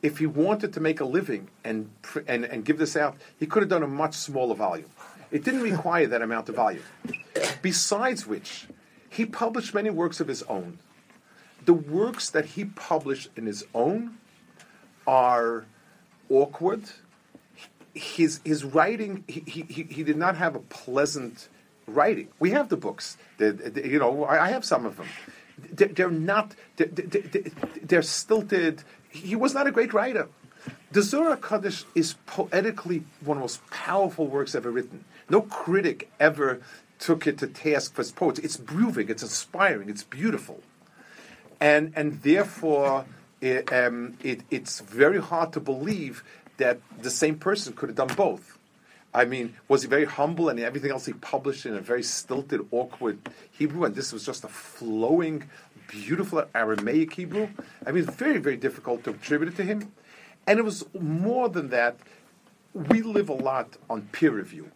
[0.01, 1.89] if he wanted to make a living and,
[2.25, 4.89] and, and give this out, he could have done a much smaller volume.
[5.29, 6.83] It didn't require that amount of volume.
[7.61, 8.67] Besides which,
[9.09, 10.79] he published many works of his own.
[11.65, 14.17] The works that he published in his own
[15.05, 15.65] are
[16.29, 16.83] awkward.
[17.93, 21.49] His, his writing, he, he, he did not have a pleasant
[21.87, 22.27] writing.
[22.39, 23.17] We have the books.
[23.37, 25.07] They're, they're, you know, I have some of them.
[25.57, 28.83] They're, they're not, they're, stilted.
[29.09, 30.27] He was not a great writer.
[30.91, 35.05] The Zohar Hakadosh is poetically one of the most powerful works ever written.
[35.29, 36.61] No critic ever
[36.99, 38.43] took it to task for its poetry.
[38.43, 40.61] It's moving, it's inspiring, it's beautiful.
[41.59, 43.05] And, and therefore,
[43.41, 46.23] it, um, it, it's very hard to believe
[46.57, 48.52] that the same person could have done both.
[49.13, 52.65] I mean, was he very humble and everything else he published in a very stilted,
[52.71, 53.19] awkward
[53.51, 55.49] Hebrew, and this was just a flowing,
[55.87, 57.49] beautiful Aramaic Hebrew?
[57.85, 59.91] I mean, very, very difficult to attribute it to him.
[60.47, 61.97] And it was more than that.
[62.73, 64.71] We live a lot on peer review.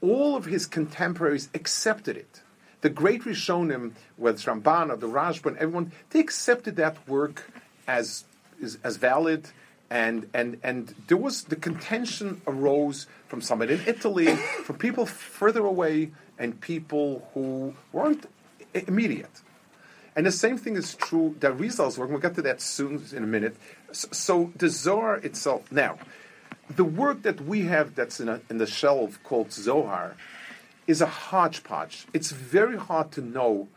[0.00, 2.42] All of his contemporaries accepted it.
[2.80, 7.48] The great Rishonim, whether it's Ramban or the Rashba, everyone, they accepted that work
[7.86, 8.24] as,
[8.60, 9.48] as valid
[9.90, 15.64] and and and there was the contention arose from somebody in Italy, from people further
[15.64, 18.26] away, and people who weren't
[18.74, 19.42] immediate.
[20.16, 21.36] And the same thing is true.
[21.40, 22.08] The Arizal's work.
[22.08, 23.56] We'll get to that soon in a minute.
[23.92, 25.70] So, so the Zohar itself.
[25.70, 25.98] Now,
[26.74, 30.16] the work that we have that's in, a, in the shelf called Zohar
[30.86, 32.06] is a hodgepodge.
[32.14, 33.68] It's very hard to know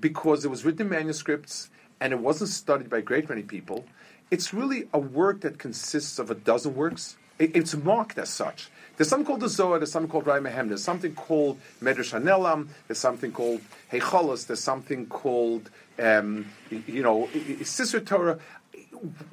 [0.00, 1.68] because it was written in manuscripts
[2.00, 3.84] and it wasn't studied by a great many people
[4.30, 7.16] it's really a work that consists of a dozen works.
[7.38, 8.70] It, it's marked as such.
[8.96, 12.66] There's something called the Zohar, there's something called Rai Mehem, there's something called Medrash Hanelam,
[12.88, 13.60] there's something called
[13.92, 17.28] Heicholos, there's something called, um, you know,
[17.60, 18.40] Sisra Torah.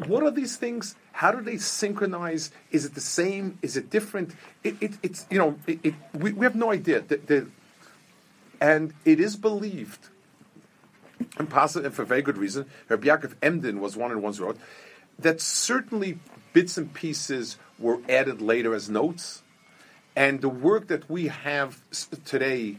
[0.06, 0.96] What are these things?
[1.14, 2.52] How do they synchronize?
[2.70, 3.58] Is it the same?
[3.64, 4.36] Is it different?
[4.64, 5.58] It, it, it's, you know,
[6.14, 7.02] we, we, have no idea.
[7.02, 7.48] The, the,
[8.62, 10.10] and it is believed,
[11.38, 14.46] and possibly for very good reason, Rabbi Yaakov Emden was one of the ones who
[14.46, 14.58] wrote,
[15.20, 16.20] that certainly
[16.54, 19.44] bits and pieces were added later as notes,
[20.16, 21.82] and the work that we have
[22.24, 22.78] today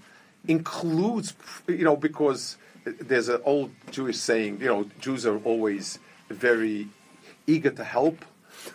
[0.48, 1.34] includes,
[1.66, 5.98] you know, because there's an old Jewish saying, you know, Jews are always
[6.30, 6.88] very
[7.46, 8.24] eager to help.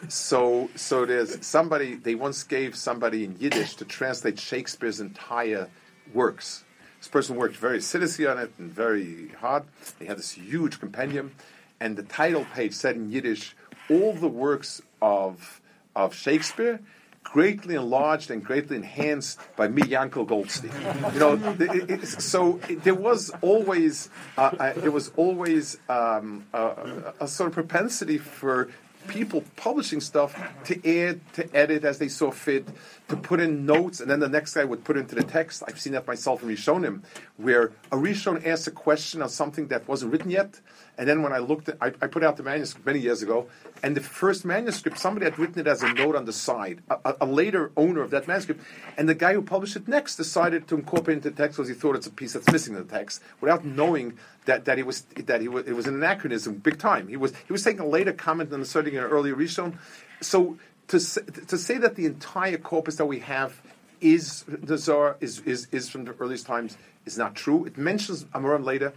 [0.09, 1.95] So, so there's somebody.
[1.95, 5.69] They once gave somebody in Yiddish to translate Shakespeare's entire
[6.13, 6.63] works.
[7.01, 9.63] This person worked very seriously on it and very hard.
[9.97, 11.31] They had this huge compendium,
[11.79, 13.55] and the title page said in Yiddish,
[13.89, 15.61] all the works of,
[15.95, 16.79] of Shakespeare
[17.23, 20.71] greatly enlarged and greatly enhanced by me, Yankel Goldstein.
[21.15, 27.13] You know, it, it, so it, there was always uh, uh, was always um, a,
[27.21, 28.69] a, sort of propensity for
[29.07, 30.35] people publishing stuff
[30.65, 32.67] to add, to edit as they saw fit,
[33.09, 35.63] to put in notes, and then the next guy would put into the text.
[35.67, 37.01] I've seen that myself in Rishonim,
[37.37, 40.59] where a Rishon asks a question on something that wasn't written yet,
[40.97, 43.47] and then when I looked at, I, I put out the manuscript many years ago,
[43.81, 47.15] and the first manuscript, somebody had written it as a note on the side, a,
[47.21, 48.61] a, later owner of that manuscript,
[48.97, 51.69] and the guy who published it next decided to incorporate it into the text because
[51.69, 54.83] he thought it's a piece that's missing in the text, without knowing that, that he
[54.83, 57.07] was that he was it was an anachronism, big time.
[57.07, 59.77] He was he was taking a later comment and inserting an earlier Rishon.
[60.19, 60.57] So
[60.89, 63.61] to say, to say that the entire corpus that we have
[64.01, 67.65] is the Zohar is, is, is from the earliest times is not true.
[67.65, 68.93] It mentions Amoraim later.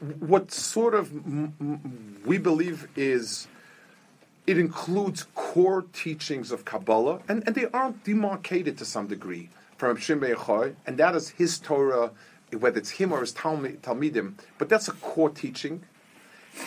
[0.00, 3.48] What sort of m- m- we believe is
[4.46, 9.96] it includes core teachings of Kabbalah, and, and they aren't demarcated to some degree from
[9.96, 12.12] Yochai, and that is his Torah,
[12.58, 15.82] whether it's him or his Talmud, Talmidim, but that's a core teaching.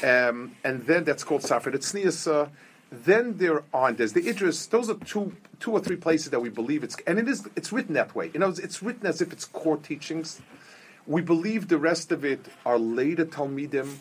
[0.04, 2.50] Um, and then that's called Safed Tzniasa.
[2.92, 4.66] Then there are there's the Idris.
[4.68, 7.72] Those are two two or three places that we believe it's and it is it's
[7.72, 8.30] written that way.
[8.34, 10.42] You know, it's, it's written as if it's core teachings.
[11.10, 13.98] We believe the rest of it are later Talmidim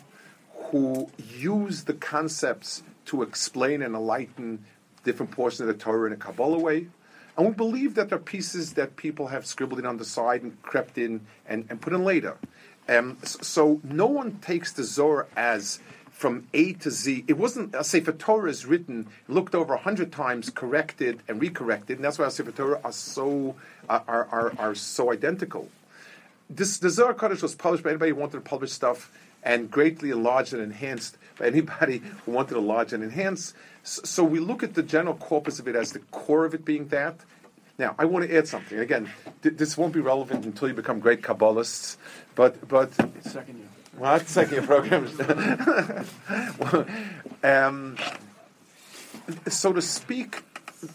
[0.65, 4.63] who use the concepts to explain and enlighten
[5.03, 6.85] different portions of the Torah in a Kabbalah way.
[7.35, 10.43] And we believe that there are pieces that people have scribbled in on the side
[10.43, 12.37] and crept in and, and put in later.
[12.87, 15.79] Um, so no one takes the Zohar as
[16.11, 17.25] from A to Z.
[17.27, 21.95] It wasn't a Sefer Torah is written, looked over a hundred times, corrected and recorrected,
[21.95, 23.55] and that's why our Sefer Torah are so
[23.89, 25.69] are, are, are so identical.
[26.49, 29.11] This the Zohar Kodesh was published by anybody who wanted to publish stuff
[29.43, 33.53] and greatly enlarged and enhanced by anybody who wanted to enlarge and enhance.
[33.83, 36.87] So we look at the general corpus of it as the core of it being
[36.89, 37.15] that.
[37.77, 38.77] Now, I want to add something.
[38.77, 39.09] Again,
[39.41, 41.95] th- this won't be relevant until you become great Kabbalists,
[42.35, 43.67] but but Second year.
[43.97, 45.17] what second year programs?
[47.43, 47.95] um,
[49.47, 50.43] so to speak,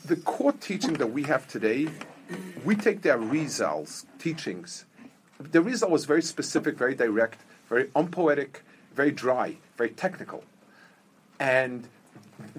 [0.04, 1.88] the core teaching that we have today,
[2.64, 4.84] we take the Arizal's teachings.
[5.40, 8.62] The Arizal was very specific, very direct, very unpoetic,
[8.94, 10.44] very dry, very technical.
[11.38, 11.88] And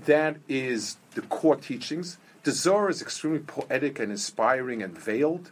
[0.05, 2.17] that is the core teachings.
[2.43, 5.51] The Zohar is extremely poetic and inspiring and veiled.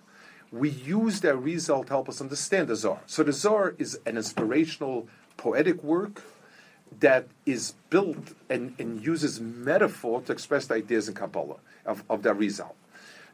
[0.51, 3.01] We use the Arizal to help us understand the Zohar.
[3.07, 5.07] So the Zohar is an inspirational,
[5.37, 6.21] poetic work
[6.99, 12.21] that is built and, and uses metaphor to express the ideas in Kabbalah of, of
[12.21, 12.73] the Arizal.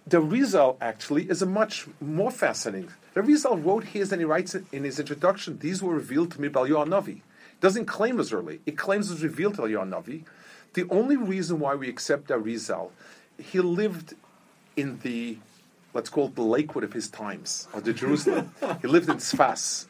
[0.08, 2.92] The Arizal actually is a much more fascinating.
[3.14, 5.60] The Arizal wrote his and he writes in his introduction.
[5.60, 7.22] These were revealed to me by Yohan Navi.
[7.60, 8.62] Doesn't claim as early.
[8.66, 10.24] It claims it was revealed to Yohan Navi.
[10.74, 12.92] The only reason why we accept the Arizal,
[13.38, 14.14] he lived
[14.76, 15.38] in the,
[15.94, 18.54] let's call it the Lakewood of his times, or the Jerusalem.
[18.82, 19.88] he lived in Sfas.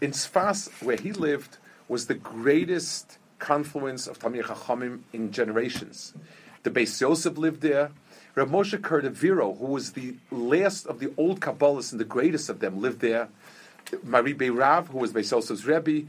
[0.00, 1.56] In Sfas, where he lived,
[1.88, 6.12] was the greatest confluence of Talmidei Chachamim in generations.
[6.62, 7.90] The Beis Yosef lived there.
[8.34, 12.60] Rav Moshe Cordovero, who was the last of the old Kabbalists and the greatest of
[12.60, 13.28] them, lived there.
[14.06, 16.08] Mahari Beirav, who was Beis Rebbe.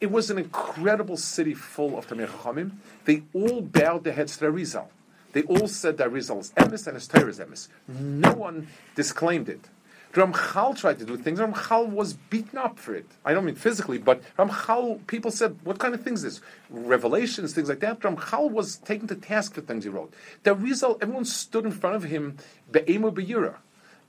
[0.00, 2.72] It was an incredible city full of Talmidei Chachamim.
[3.04, 4.88] They all bowed their heads to the Arizal.
[5.32, 7.68] They all said that Arizal is emes and his Torah is emes.
[7.88, 9.68] No one disclaimed it.
[10.12, 11.38] Ramchal tried to do things.
[11.38, 13.06] Ramchal was beaten up for it.
[13.24, 16.48] I don't mean physically, but Ramchal, people said, what kind of things is this?
[16.68, 18.00] Revelations, things like that.
[18.00, 20.12] Ramchal was taken to task for things he wrote.
[20.42, 22.38] The Arizal, everyone stood in front of him,
[22.72, 23.56] be'emu be'yura.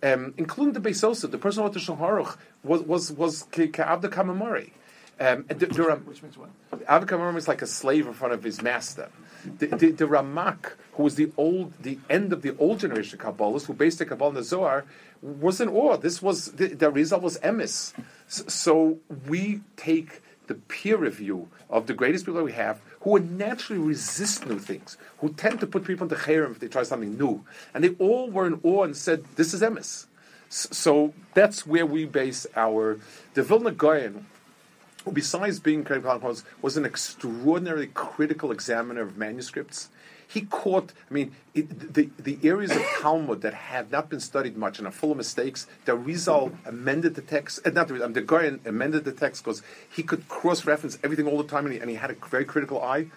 [0.04, 4.06] Um, including the Beis Yosef, the person who wrote the Shulchan was, was, was Ka'abda
[4.06, 4.72] Kamamari.
[5.20, 6.50] Um, the, the Ram- Which means what?
[6.88, 9.10] Abba Kamam is like a slave in front of his master.
[9.46, 13.38] The, the, the Ramak, who was the old, the end of the old generation of
[13.38, 14.86] Kabbalists, who based the Kabbalah in the Zohar,
[15.22, 15.98] was in awe.
[15.98, 17.94] This was the, the Arizal was emis.
[18.28, 23.32] So, we take the peer review of the greatest people that we have, who would
[23.32, 27.18] naturally resist new things, who tend to put people into cherem if they try something
[27.18, 30.06] new, and they all were in awe and said, "This is emis."
[30.50, 33.00] So that's where we base our.
[33.34, 34.26] The Vilna Gaon
[35.06, 39.90] who besides being was, was an extraordinarily critical examiner of manuscripts.
[40.32, 44.56] He caught, I mean, it, the, the areas of Talmud that have not been studied
[44.56, 48.13] much and are full of mistakes, the Arizal amended the text, uh, not the, um,
[48.13, 49.62] the Gaon amended the text because
[49.94, 52.82] he could cross-reference everything all the time and he, and he had a very critical
[52.82, 53.08] eye.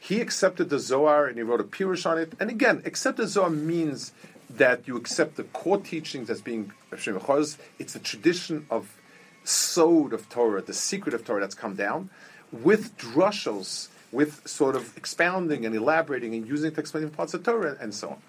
[0.00, 2.32] He accepted the Zohar and he wrote a Pirush on it.
[2.40, 4.12] And again, accept the Zohar means
[4.48, 8.96] that you accept the core teachings as being it's a tradition of
[9.44, 12.10] sod of Torah, the secret of Torah that's come down,
[12.50, 17.76] with drushos, with sort of expounding and elaborating and using to explain parts of Torah
[17.80, 18.22] and so on.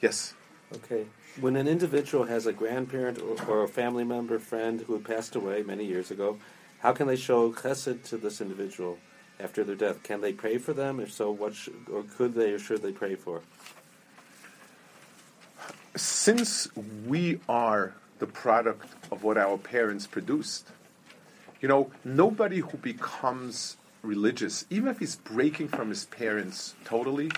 [0.00, 0.34] Yes.
[0.74, 1.06] Okay.
[1.40, 5.62] When an individual has a grandparent or, or a family member, friend who passed away
[5.62, 6.38] many years ago,
[6.80, 8.98] how can they show chesed to this individual
[9.40, 10.02] after their death.
[10.02, 11.00] Can they pray for them?
[11.00, 13.40] If so, what should, or could they or should they pray for?
[15.96, 16.68] since
[17.06, 20.68] we are the product of what our parents produced,
[21.60, 27.30] you know, nobody who becomes religious, even if he's breaking from his parents totally,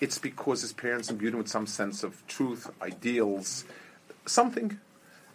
[0.00, 3.64] it's because his parents imbued him with some sense of truth, ideals,
[4.26, 4.78] something,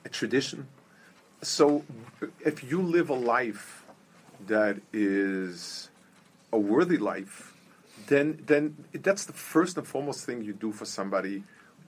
[0.05, 0.67] a tradition.
[1.41, 1.84] So
[2.43, 3.86] if you live a life
[4.47, 5.89] that is
[6.51, 7.53] a worthy life,
[8.07, 11.43] then then that's the first and foremost thing you do for somebody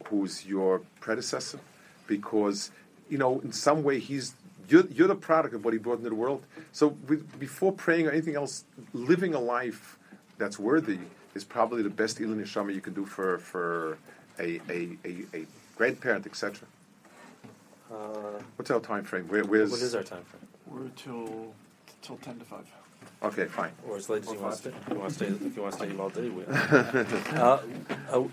[0.05, 1.59] who's your predecessor,
[2.07, 2.71] because
[3.09, 4.33] you know in some way he's
[4.69, 6.43] you're, you're the product of what he brought into the world.
[6.71, 9.97] So with, before praying or anything else, living a life
[10.37, 10.99] that's worthy
[11.35, 13.97] is probably the best Ilui Neshama you can do for for
[14.39, 15.45] a a, a, a
[15.75, 16.67] grandparent, etc.
[17.91, 17.95] Uh,
[18.55, 19.27] What's our time frame?
[19.27, 20.47] Where, where's what is our time frame?
[20.67, 21.53] We're till
[22.01, 22.65] till ten to five.
[23.21, 23.71] Okay, fine.
[23.87, 24.69] Or as late as you want to stay.
[24.69, 26.43] If you want to stay, if you want to stay all day, we.
[27.35, 27.59] uh,
[28.11, 28.23] uh,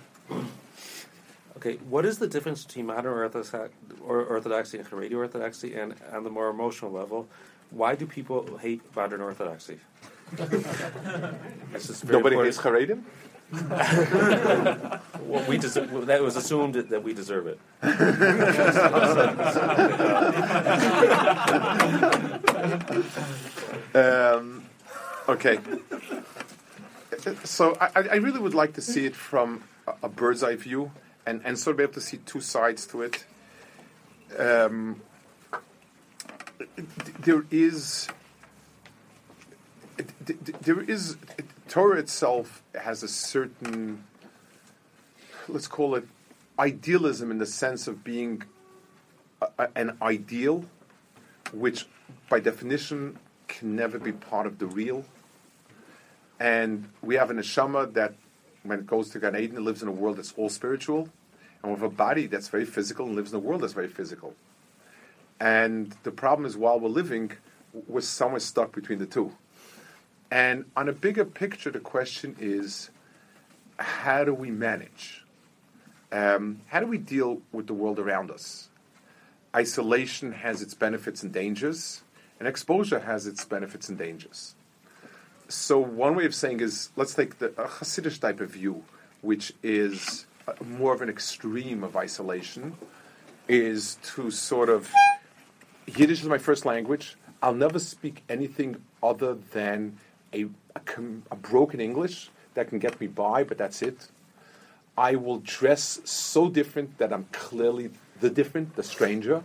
[1.57, 6.25] okay, what is the difference between modern orthodox, or orthodoxy and Haredi orthodoxy, and on
[6.25, 7.29] the more emotional level,
[7.71, 9.79] why do people hate modern orthodoxy?
[10.33, 12.55] This is very Nobody important.
[12.55, 13.03] hates Haredim?
[15.27, 17.59] Well, we deserve, that was assumed that, we deserve it.
[23.95, 24.63] Um,
[25.29, 25.59] okay.
[27.45, 29.65] So I, I really would like to see it from
[30.03, 30.93] a bird's eye view
[31.27, 33.25] and, and sort of be able to see two sides to it.
[34.39, 35.01] Um,
[37.21, 38.09] there is
[40.61, 41.17] there is
[41.69, 44.05] Torah itself has a certain
[45.49, 46.07] let's call it
[46.59, 48.43] idealism in the sense of being
[49.41, 50.65] a, an ideal
[51.53, 51.87] which
[52.29, 53.19] by definition
[53.49, 55.05] can never be part of the real.
[56.39, 58.15] And we have a neshama that,
[58.69, 61.09] when it goes to Gan Eden, it lives in a world that's all spiritual,
[61.63, 64.35] and with a body that's very physical and lives in a world that's very physical.
[65.41, 67.33] And the problem is, while we're living,
[67.73, 69.33] we're somewhere stuck between the two.
[70.31, 72.91] And on a bigger picture, the question is,
[73.79, 75.25] how do we manage?
[76.11, 78.69] Um, how do we deal with the world around us?
[79.57, 82.03] isolation has its benefits and dangers,
[82.39, 84.56] and exposure has its benefits and dangers.
[85.49, 88.83] So one way of saying is, let's take the a Hasidic type of view,
[89.23, 92.77] which is uh, more of an extreme of isolation,
[93.49, 94.91] is to sort of
[95.87, 97.15] Yiddish is my first language.
[97.43, 99.99] I'll never speak anything other than
[100.33, 100.81] a, a,
[101.31, 104.09] a broken English that can get me by, but that's it.
[104.99, 107.91] I will dress so different that I'm clearly
[108.21, 109.45] the different, the stranger.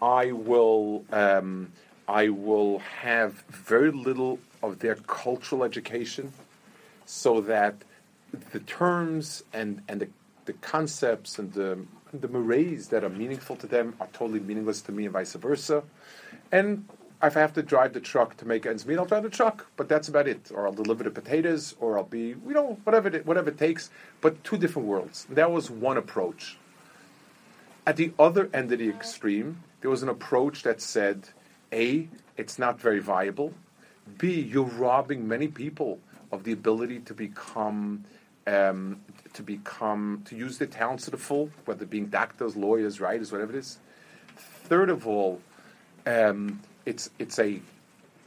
[0.00, 1.72] I will, um,
[2.06, 6.32] I will have very little of their cultural education,
[7.06, 7.74] so that
[8.52, 10.08] the terms and and the,
[10.44, 11.78] the concepts and the
[12.12, 15.82] the mores that are meaningful to them are totally meaningless to me, and vice versa.
[16.50, 16.86] And
[17.22, 19.66] if I have to drive the truck to make ends meet, I'll drive the truck,
[19.76, 20.50] but that's about it.
[20.52, 23.90] Or I'll deliver the potatoes, or I'll be, you know, whatever it, whatever it takes.
[24.20, 25.26] But two different worlds.
[25.30, 26.58] That was one approach.
[27.86, 31.28] At the other end of the extreme, there was an approach that said,
[31.72, 33.54] A, it's not very viable.
[34.18, 35.98] B, you're robbing many people
[36.30, 38.04] of the ability to become,
[38.46, 39.00] um,
[39.34, 43.52] to become, to use their talents to the full, whether being doctors, lawyers, writers, whatever
[43.52, 43.78] it is.
[44.36, 45.40] Third of all,
[46.06, 47.60] um, it's it's a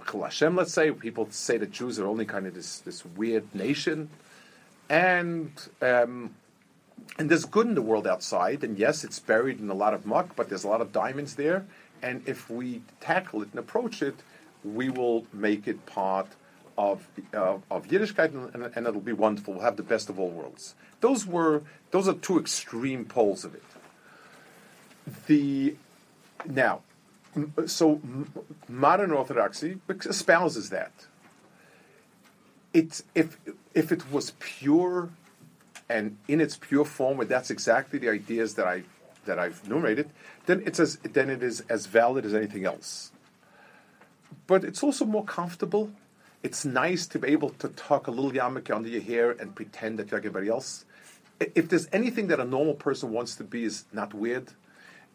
[0.06, 0.92] Hashem, let's say.
[0.92, 4.10] People say that Jews are only kind of this this weird nation,
[4.90, 5.52] and
[5.82, 6.36] um,
[7.18, 8.64] and there's good in the world outside.
[8.64, 11.36] And yes, it's buried in a lot of muck, but there's a lot of diamonds
[11.36, 11.66] there.
[12.02, 14.16] And if we tackle it and approach it,
[14.66, 16.28] we will make it part
[16.78, 19.54] of uh, of Yiddishkeit, and, and, and it'll be wonderful.
[19.54, 20.76] We'll have the best of all worlds.
[21.02, 21.62] Those were
[21.92, 23.64] those are two extreme poles of it.
[25.28, 25.76] The
[26.46, 26.82] now,
[27.66, 28.02] so
[28.68, 30.92] modern Orthodoxy espouses that.
[32.74, 33.38] It's if
[33.74, 35.10] if it was pure
[35.88, 38.84] and in its pure form, where that's exactly the ideas that I
[39.26, 40.10] that I've enumerated,
[40.46, 43.12] then it's as then it is as valid as anything else.
[44.48, 45.92] But it's also more comfortable.
[46.44, 49.98] It's nice to be able to tuck a little yarmulke under your hair and pretend
[49.98, 50.86] that you're like everybody else.
[51.40, 54.54] If there's anything that a normal person wants to be, is not weird,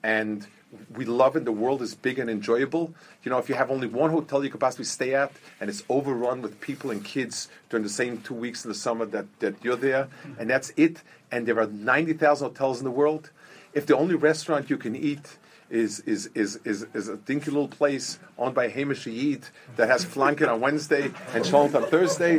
[0.02, 0.46] and
[0.94, 1.44] we love it.
[1.44, 2.92] The world is big and enjoyable.
[3.22, 5.82] You know, if you have only one hotel you could possibly stay at, and it's
[5.88, 9.54] overrun with people and kids during the same two weeks in the summer that, that
[9.64, 10.08] you're there,
[10.38, 11.02] and that's it.
[11.30, 13.30] And there are ninety thousand hotels in the world.
[13.72, 15.38] If the only restaurant you can eat
[15.70, 19.44] is is is is, is a dinky little place owned by Hamish Yid
[19.76, 22.36] that has flanken on Wednesday and Shalom on Thursday.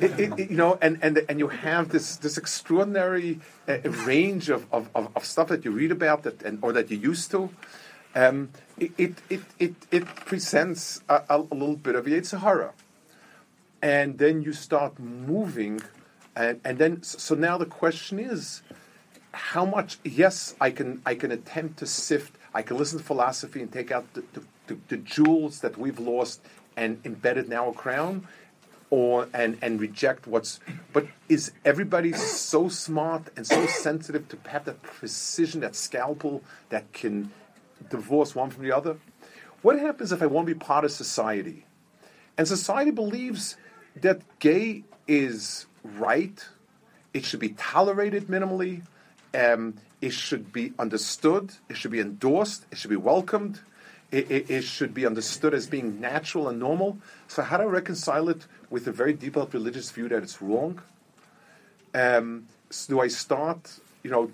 [0.00, 4.48] It, it, it, you know, and, and and you have this this extraordinary uh, range
[4.48, 7.50] of, of, of, stuff that you read about that and or that you used to.
[8.14, 8.92] Um, it,
[9.30, 12.72] it, it, it, presents a, a, little bit of Yetzer Hara.
[13.80, 15.80] And then you start moving,
[16.36, 18.62] and, and then so now the question is,
[19.32, 19.98] how much?
[20.04, 22.36] Yes, I can I can attempt to sift.
[22.54, 25.98] I can listen to philosophy and take out the, the, the, the jewels that we've
[25.98, 26.40] lost
[26.76, 28.26] and embed it in our crown,
[28.90, 30.60] or and and reject what's.
[30.92, 36.92] But is everybody so smart and so sensitive to have that precision, that scalpel that
[36.92, 37.30] can
[37.88, 38.98] divorce one from the other?
[39.62, 41.64] What happens if I want to be part of society,
[42.36, 43.56] and society believes
[43.96, 46.46] that gay is right,
[47.14, 48.82] it should be tolerated minimally,
[49.34, 53.60] um, it should be understood, it should be endorsed, it should be welcomed,
[54.10, 56.98] it, it, it, should be understood as being natural and normal.
[57.28, 60.82] So, how do I reconcile it with a very deep religious view that it's wrong?
[61.94, 64.30] Um, so do I start, you know,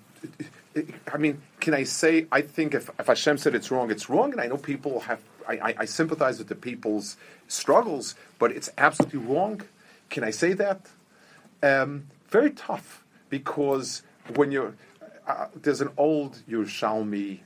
[1.13, 4.33] I mean, can I say, I think if, if Hashem said it's wrong, it's wrong,
[4.33, 7.17] and I know people have, I, I, I sympathize with the people's
[7.47, 9.63] struggles, but it's absolutely wrong.
[10.09, 10.87] Can I say that?
[11.63, 14.03] Um, very tough, because
[14.35, 14.75] when you're,
[15.29, 17.41] uh, there's an old Yerushalmi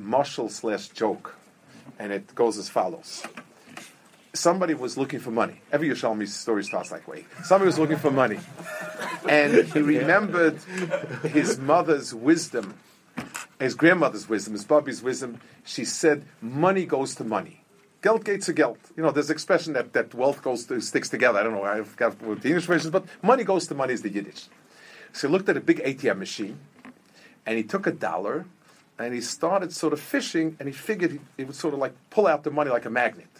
[0.00, 1.34] mashal slash joke,
[1.98, 3.24] and it goes as follows.
[4.32, 5.60] Somebody was looking for money.
[5.72, 7.26] Every Yerushalmi story starts that way.
[7.42, 8.38] Somebody was looking for money,
[9.28, 10.62] and he remembered
[11.24, 12.74] his mother's wisdom,
[13.58, 15.40] his grandmother's wisdom, his Bobby's wisdom.
[15.64, 17.64] She said, "Money goes to money."
[18.00, 18.78] Geld geht zu Geld.
[18.96, 21.40] You know, there's an expression that, that wealth goes to, sticks together.
[21.40, 24.02] I don't know, I forgot what the English version but money goes to money is
[24.02, 24.46] the Yiddish.
[25.12, 26.60] So he looked at a big ATM machine,
[27.48, 28.44] and he took a dollar,
[28.98, 31.94] and he started sort of fishing, and he figured he, he would sort of like
[32.10, 33.30] pull out the money like a magnet.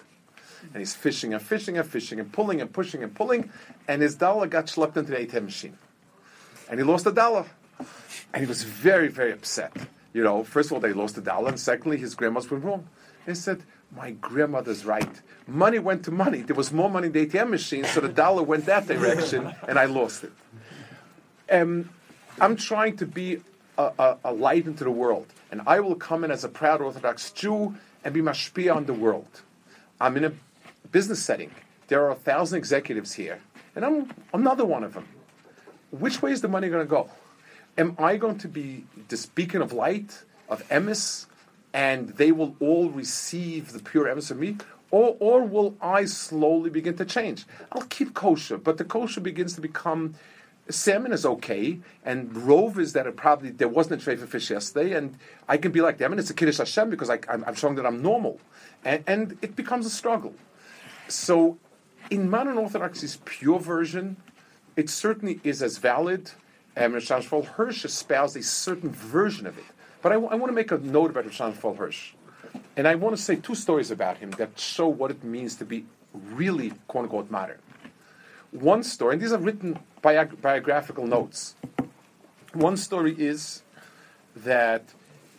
[0.72, 3.50] And he's fishing and fishing and fishing and pulling and pushing and pulling,
[3.86, 5.76] and his dollar got schlepped into the ATM machine.
[6.70, 7.44] And he lost a dollar.
[8.32, 9.76] And he was very, very upset.
[10.14, 12.88] You know, first of all, they lost a dollar, and secondly, his grandma's went wrong.
[13.26, 13.62] He said,
[13.94, 15.20] my grandmother's right.
[15.46, 16.40] Money went to money.
[16.40, 19.78] There was more money in the ATM machine, so the dollar went that direction, and
[19.78, 20.32] I lost it.
[21.50, 21.90] Um,
[22.40, 23.40] I'm trying to be
[23.78, 26.82] a, a, a, light into the world, and I will come in as a proud
[26.82, 29.40] Orthodox Jew and be mashpia on the world.
[30.00, 30.32] I'm in a
[30.90, 31.52] business setting.
[31.86, 33.40] There are a thousand executives here,
[33.74, 35.06] and I'm another one of them.
[35.90, 37.08] Which way is the money going to go?
[37.78, 41.26] Am I going to be this beacon of light, of emis,
[41.72, 44.56] and they will all receive the pure emes of me?
[44.90, 47.44] Or, or will I slowly begin to change?
[47.72, 50.14] I'll keep kosher, but the kosher begins to become
[50.70, 54.50] salmon is okay, and rove is that it probably there wasn't a tray for fish
[54.50, 55.16] yesterday, and
[55.48, 57.86] I can be like them, and it's a kiddush Hashem because I, am showing that
[57.86, 58.40] I'm normal,
[58.84, 60.34] and, and, it becomes a struggle.
[61.08, 61.58] So,
[62.10, 64.16] in modern Orthodoxy's pure version,
[64.76, 66.30] it certainly is as valid.
[66.76, 69.64] Um, Rosh Hirsch espoused a certain version of it.
[70.00, 71.40] But I, want to make a note about Rosh
[71.78, 72.12] Hirsch.
[72.76, 75.64] And I want to say two stories about him that show what it means to
[75.64, 77.58] be really, quote unquote, modern.
[78.52, 81.54] One story, and these are written bi- biographical notes.
[82.52, 83.62] One story is
[84.36, 84.82] that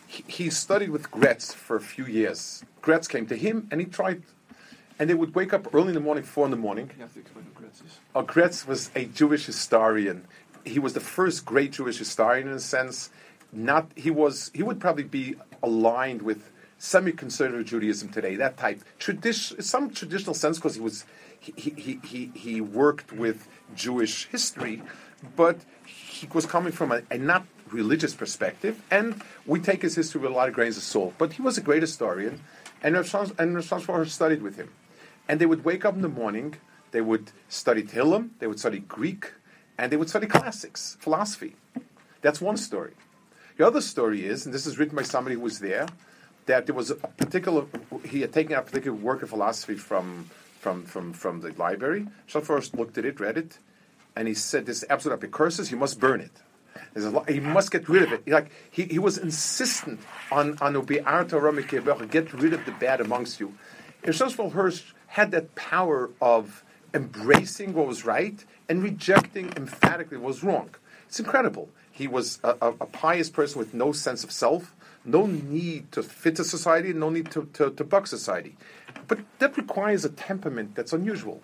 [0.06, 2.64] he, he studied with Graetz for a few years.
[2.82, 4.22] Graetz came to him and he tried,
[4.98, 6.90] and they would wake up early in the morning, four in the morning.
[6.96, 7.98] You have to explain who Graetz is.
[8.14, 10.26] Uh, Graetz was a Jewish historian.
[10.64, 13.10] He was the first great Jewish historian in a sense
[13.52, 16.50] not he was he would probably be aligned with
[16.80, 21.04] semi-conservative Judaism today, that type tradition, some traditional sense, because he was
[21.38, 24.82] he, he, he, he worked with Jewish history,
[25.36, 30.20] but he was coming from a, a not religious perspective, and we take his history
[30.22, 31.14] with a lot of grains of salt.
[31.18, 32.40] But he was a great historian,
[32.82, 34.70] and Rav and studied with him,
[35.28, 36.56] and they would wake up in the morning,
[36.92, 39.32] they would study Tehillim, they would study Greek,
[39.78, 41.56] and they would study classics, philosophy.
[42.22, 42.92] That's one story.
[43.56, 45.86] The other story is, and this is written by somebody who was there,
[46.46, 47.64] that there was a particular,
[48.04, 52.06] he had taken a particular work of philosophy from, from, from, from the library.
[52.26, 53.58] Shal first looked at it, read it,
[54.16, 56.32] and he said, This is absolute curses, you must burn it.
[56.96, 58.28] Lot, he must get rid of it.
[58.28, 60.72] Like he, he was insistent on on
[62.10, 63.54] get rid of the bad amongst you.
[64.02, 66.64] And Shosval Hirsch had that power of
[66.94, 70.70] embracing what was right and rejecting emphatically what was wrong.
[71.06, 71.68] It's incredible.
[71.90, 74.74] He was a, a, a, pious person with no sense of self,
[75.04, 78.56] no need to fit a society, no need to, to, to buck society.
[79.08, 81.42] But that requires a temperament that's unusual.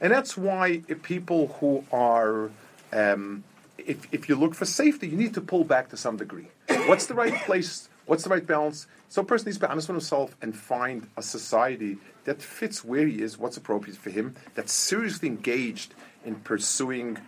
[0.00, 2.50] And that's why people who are,
[2.92, 3.44] um,
[3.78, 6.48] if, if you look for safety, you need to pull back to some degree.
[6.86, 8.86] What's the right place What's the right balance?
[9.10, 12.82] So a person needs to be honest with himself and find a society that fits
[12.82, 15.92] where he is, what's appropriate for him, that's seriously engaged
[16.24, 17.18] in pursuing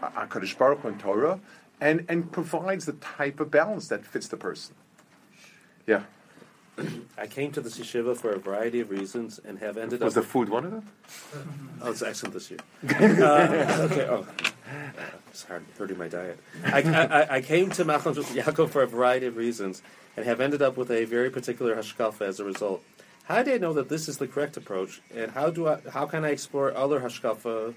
[0.00, 1.40] HaKadosh Baruch and Torah,
[1.80, 4.76] and, and provides the type of balance that fits the person.
[5.86, 6.02] Yeah.
[7.18, 10.22] I came to this yeshiva for a variety of reasons and have ended Was up.
[10.22, 10.88] Was the food one of them?
[11.82, 12.60] Oh, it's excellent this year.
[12.88, 14.06] uh, okay.
[14.08, 14.26] Oh,
[15.28, 16.38] it's hard hurting my diet.
[16.64, 19.82] I, I, I came to Machon Yaakov for a variety of reasons
[20.16, 22.82] and have ended up with a very particular hashkafa as a result.
[23.24, 25.78] How do I know that this is the correct approach, and how do I?
[25.90, 27.74] How can I explore other hashkafa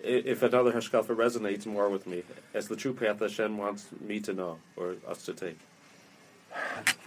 [0.00, 4.32] if another hashkafa resonates more with me as the true path Hashem wants me to
[4.32, 5.58] know or us to take?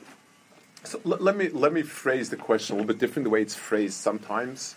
[0.83, 3.41] So l- let me let me phrase the question a little bit different the way
[3.41, 4.75] it's phrased sometimes.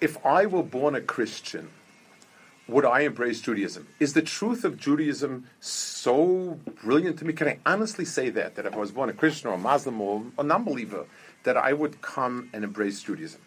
[0.00, 1.70] If I were born a Christian,
[2.68, 3.88] would I embrace Judaism?
[3.98, 7.32] Is the truth of Judaism so brilliant to me?
[7.32, 10.00] Can I honestly say that that if I was born a Christian or a Muslim
[10.00, 11.06] or a non-believer,
[11.44, 13.40] that I would come and embrace Judaism?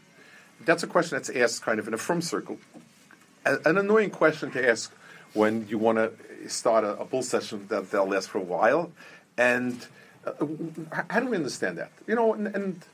[0.66, 2.58] That's a question that's asked kind of in a frum circle.
[3.46, 4.94] A- An annoying question to ask
[5.34, 8.92] when you want to start a, a bull session that they'll last for a while,
[9.38, 9.88] and
[10.26, 10.34] uh,
[11.10, 11.92] how do we understand that?
[12.08, 12.86] You know, and, and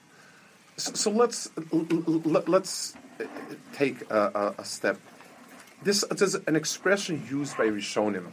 [0.78, 2.95] so, so let's let, let's
[3.73, 4.97] take a, a, step.
[5.84, 8.28] This is an expression used by Rishonim.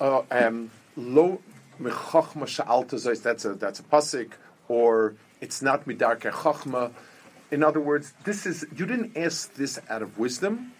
[0.00, 1.40] Uh, um, Lo
[1.80, 3.22] mechachma.
[3.22, 4.32] That's a that's a pasuk,
[4.68, 6.92] or it's not midarke chachma.
[7.50, 10.72] In other words, this is you didn't ask this out of wisdom,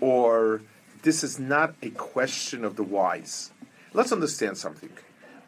[0.00, 0.62] or
[1.02, 3.52] this is not a question of the wise.
[3.92, 4.90] Let's understand something.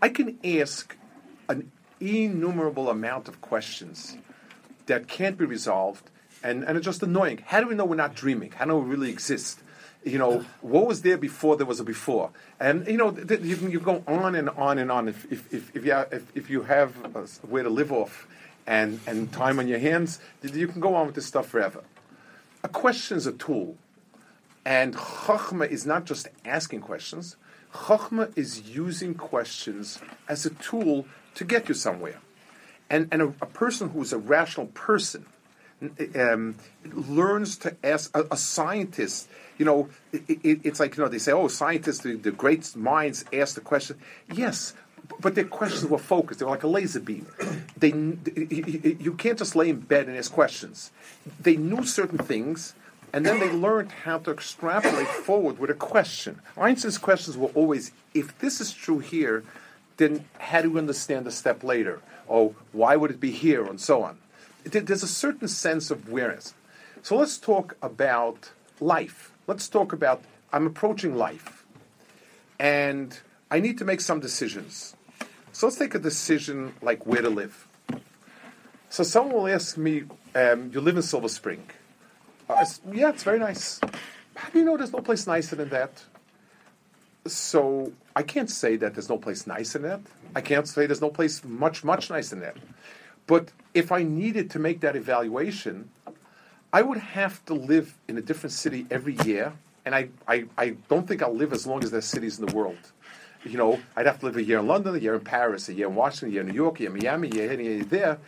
[0.00, 0.96] I can ask
[1.50, 1.70] an
[2.00, 4.16] innumerable amount of questions
[4.86, 6.10] that can't be resolved
[6.42, 7.42] and, and it's just annoying.
[7.44, 8.52] How do we know we're not dreaming?
[8.52, 9.60] How do we really exist?
[10.04, 12.30] You know, what was there before there was a before?
[12.58, 15.08] And, you know, th- you can you go on and on and on.
[15.08, 16.94] If, if, if, if, you, have, if, if you have
[17.44, 18.26] way to live off
[18.66, 21.82] and, and time on your hands, you can go on with this stuff forever.
[22.64, 23.76] A question is a tool.
[24.64, 27.36] And Chachma is not just asking questions.
[27.72, 32.20] Chachma is using questions as a tool to get you somewhere.
[32.88, 35.26] And, and a, a person who's a rational person
[36.14, 39.28] um, learns to ask a, a scientist.
[39.58, 42.74] You know, it, it, it's like you know they say, "Oh, scientists, the, the great
[42.76, 43.98] minds ask the question."
[44.32, 44.74] Yes,
[45.20, 46.40] but their questions were focused.
[46.40, 47.26] They were like a laser beam.
[47.76, 50.90] They, you can't just lay in bed and ask questions.
[51.40, 52.74] They knew certain things,
[53.12, 56.40] and then they learned how to extrapolate forward with a question.
[56.58, 59.44] Einstein's questions were always, "If this is true here,
[60.00, 62.00] then how do we understand a step later?
[62.28, 64.18] Oh, why would it be here, and so on."
[64.64, 66.54] There's a certain sense of awareness.
[67.02, 69.32] So let's talk about life.
[69.46, 70.22] Let's talk about
[70.52, 71.64] I'm approaching life,
[72.58, 73.18] and
[73.50, 74.96] I need to make some decisions.
[75.52, 77.66] So let's take a decision like where to live.
[78.88, 81.62] So someone will ask me, um, "You live in Silver Spring?"
[82.48, 83.80] Uh, yeah, it's very nice.
[84.34, 85.92] How do you know there's no place nicer than that?
[87.26, 90.00] So I can't say that there's no place nicer than that.
[90.34, 92.56] I can't say there's no place much, much nicer than that.
[93.26, 95.90] But if I needed to make that evaluation,
[96.72, 99.52] I would have to live in a different city every year,
[99.84, 102.54] and I, I, I don't think I'll live as long as there's cities in the
[102.54, 102.78] world.
[103.44, 105.74] You know, I'd have to live a year in London, a year in Paris, a
[105.74, 107.60] year in Washington, a year in New York, a year in Miami, a year here,
[107.60, 108.18] a year there.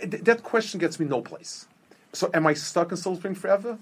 [0.00, 1.66] Th- that question gets me no place.
[2.12, 3.78] So am I stuck in Silver Spring forever?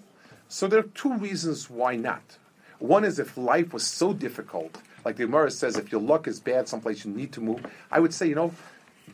[0.49, 2.38] So there are two reasons why not.
[2.79, 6.39] One is if life was so difficult, like the Gemara says, if your luck is
[6.39, 7.64] bad someplace, you need to move.
[7.91, 8.53] I would say, you know,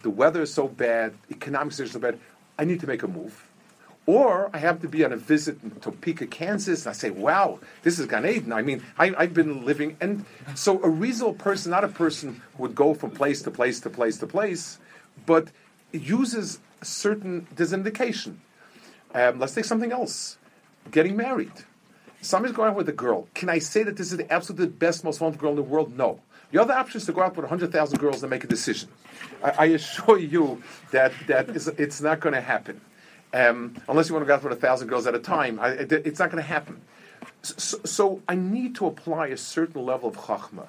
[0.03, 2.19] the weather is so bad, economics are so bad,
[2.59, 3.49] I need to make a move.
[4.07, 7.59] Or I have to be on a visit in Topeka, Kansas, and I say, wow,
[7.83, 8.53] this is Gan Eden.
[8.53, 9.97] I mean, I, I've been living.
[9.99, 13.81] And so a reasonable person, not a person who would go from place to place
[13.81, 14.79] to place to place,
[15.25, 15.49] but
[15.91, 18.43] uses certain, there's an indication.
[19.15, 20.37] Um, let's take something else.
[20.91, 21.53] Getting married.
[22.25, 23.29] Somebody's going out with a girl.
[23.35, 25.95] Can I say that this is the absolute best, most wonderful girl in the world?
[25.97, 26.21] No.
[26.53, 28.89] The other option is to go out with 100,000 girls and make a decision.
[29.43, 32.81] I, I assure you that, that is, it's not going to happen.
[33.35, 35.69] Um, unless you want to go out with a thousand girls at a time, I,
[35.71, 36.81] it- it's not going to happen.
[37.43, 40.69] So, so I need to apply a certain level of chachma.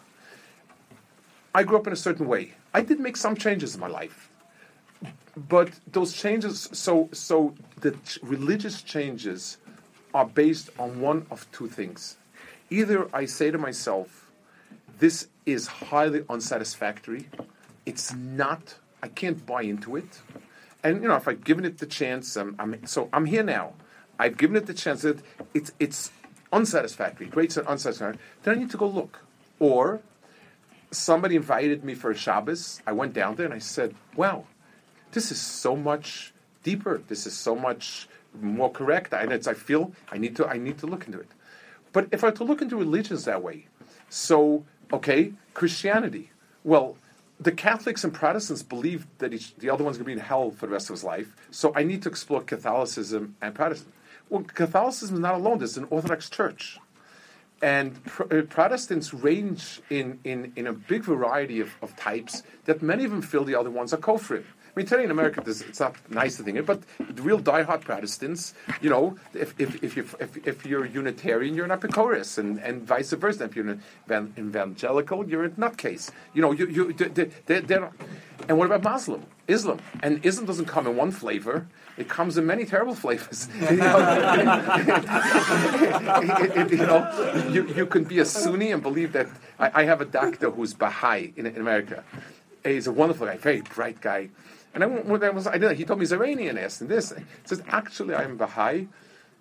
[1.54, 2.54] I grew up in a certain way.
[2.74, 4.30] I did make some changes in my life,
[5.38, 6.68] but those changes.
[6.74, 9.58] So, so the ch- religious changes
[10.16, 12.16] are based on one of two things.
[12.70, 14.32] Either I say to myself,
[15.00, 17.24] "This is highly unsatisfactory.
[17.86, 18.76] It's not.
[19.04, 20.22] I can't buy into it."
[20.84, 23.74] And you know, if I've given it the chance, um, I'm, so I'm here now.
[24.18, 25.20] I've given it the chance that
[25.54, 26.12] it's it's
[26.54, 28.20] unsatisfactory, great unsatisfactory.
[28.44, 29.20] Then I need to go look,
[29.60, 30.00] or
[30.92, 32.82] somebody invited me for a Shabbos.
[32.88, 34.46] I went down there and I said, "Wow,
[35.12, 37.02] this is so much deeper.
[37.10, 38.08] This is so much
[38.42, 39.14] more correct.
[39.14, 41.30] I, I feel I need to I need to look into it."
[41.94, 43.68] But if I were to look into religions that way,
[44.10, 46.32] so okay, Christianity.
[46.64, 46.98] Well,
[47.40, 50.52] the Catholics and Protestants believe that each, the other one's going to be in hell
[50.52, 51.36] for the rest of his life.
[51.52, 53.94] So I need to explore Catholicism and Protestant.
[54.30, 55.60] Well, Catholicism is not alone.
[55.60, 56.80] There's an Orthodox Church.
[57.62, 63.06] And uh, Protestants range in, in, in a big variety of, of types that many
[63.06, 64.44] of them feel the other ones are kofrim.
[64.76, 68.90] Today in America, it's not nice to think it, but the real die-hard Protestants, you
[68.90, 73.12] know, if, if, if, you're, if, if you're Unitarian, you're an Epicurus, and, and vice
[73.14, 73.46] versa.
[73.46, 73.82] If you're an
[74.38, 76.12] evangelical, you're a nutcase.
[76.34, 77.92] You know, you, you, they're, they're,
[78.50, 79.26] and what about Muslim?
[79.48, 79.80] Islam.
[80.04, 81.68] And Islam doesn't come in one flavor.
[81.98, 83.48] It comes in many terrible flavors.
[83.62, 83.78] you,
[86.78, 89.28] know, you, you, can be a Sunni and believe that.
[89.58, 92.04] I, I have a doctor who's Baha'i in, in, America.
[92.64, 94.30] He's a wonderful guy, very bright guy.
[94.76, 97.12] And I, when I was, I did, he told me he's Iranian, asked and this.
[97.12, 98.88] He says, actually, I'm Baha'i.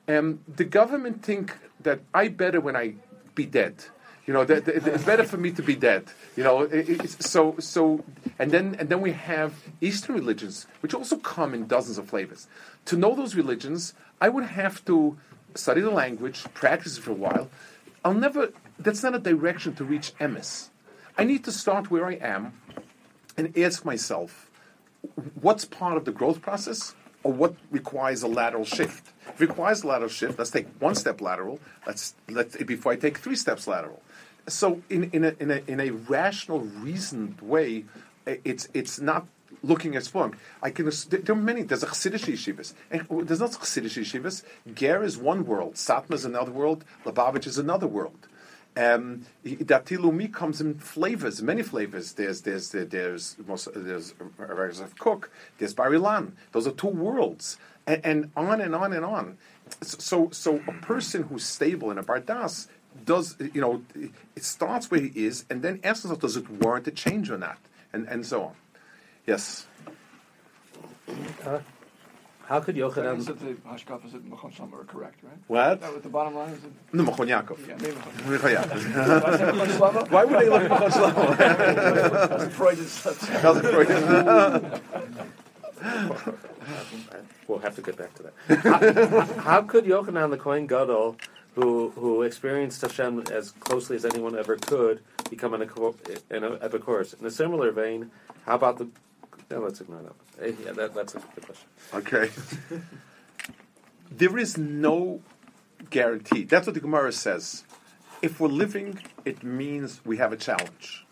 [0.06, 2.94] Um, the government think that I better when I
[3.34, 3.74] be dead.
[4.26, 6.04] You know, that, that, it's better for me to be dead.
[6.36, 8.04] You know, it, so so,
[8.38, 12.46] and then and then we have Eastern religions, which also come in dozens of flavors.
[12.86, 15.18] To know those religions, I would have to
[15.54, 17.50] study the language, practice it for a while.
[18.02, 18.50] I'll never.
[18.78, 20.68] That's not a direction to reach emes.
[21.18, 22.54] I need to start where I am,
[23.36, 24.43] and ask myself,
[25.40, 29.12] what's part of the growth process, or what requires a lateral shift.
[29.28, 31.58] If it requires a lateral shift, let's take one step lateral.
[31.86, 34.02] Let's let before I take three steps lateral
[34.48, 37.84] so in, in, a, in, a, in a rational, reasoned way,
[38.26, 39.26] it's, it's not
[39.62, 40.34] looking as Splunk.
[40.62, 42.74] I can, there are many, there's a Chassidish yeshivas.
[42.90, 44.42] And there's not Chassidish yeshivas.
[44.74, 48.28] Ger is one world, Satmar is another world, Lubavitch is another world.
[48.76, 52.12] Um, Dati Leumi comes in flavors, many flavors.
[52.14, 53.36] There's there's there's there's,
[53.74, 55.30] there's of Kook.
[55.58, 56.32] There's Bar-Ilan.
[56.52, 57.56] Those are two worlds,
[57.86, 59.38] and, and, on and on and on.
[59.82, 62.66] So so a person who's stable in a bardas
[63.04, 63.82] does you know
[64.36, 67.38] it starts where he is and then asks himself does it warrant a change or
[67.38, 67.58] not
[67.92, 68.54] and and so on
[69.26, 69.66] yes
[71.44, 71.58] uh,
[72.46, 73.22] how could Yochanan?
[73.22, 75.38] Said the Hashkafa said Machon Shlomo are correct, right?
[75.46, 75.80] What?
[75.80, 76.60] That, the bottom line is.
[76.92, 77.64] No, Machon Yaakov.
[77.66, 81.38] Yeah, maybe Machon Why would they look at Machon Shlomo?
[82.28, 83.20] That's Freudian stuff.
[83.42, 84.80] That's Freudian.
[87.48, 88.32] we'll have to get back to that.
[88.58, 91.16] how, how could Yochanan the Kohen Gadol
[91.54, 97.12] who who experienced Hashem as closely as anyone ever could, become an, an Epicurus.
[97.14, 98.10] In a similar vein,
[98.44, 98.88] how about the?
[99.50, 100.44] No, let's ignore that.
[100.44, 101.68] Eh, yeah, that, that's a good question.
[101.94, 102.30] Okay.
[104.10, 105.20] there is no
[105.90, 106.44] guarantee.
[106.44, 107.64] That's what the Gemara says.
[108.22, 111.04] If we're living, it means we have a challenge.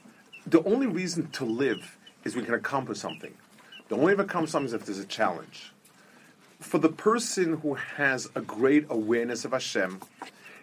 [0.47, 3.35] The only reason to live is we can accomplish something.
[3.89, 5.72] The only way to accomplish something is if there's a challenge
[6.62, 10.01] for the person who has a great awareness of Hashem,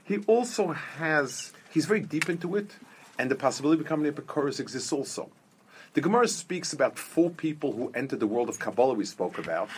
[0.04, 2.72] he also has, he's very deep into it,
[3.18, 5.30] and the possibility of becoming a Epicurus exists also.
[5.94, 9.70] The Gemara speaks about four people who entered the world of Kabbalah we spoke about,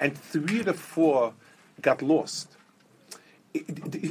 [0.00, 1.34] and three of the four
[1.80, 2.56] got lost.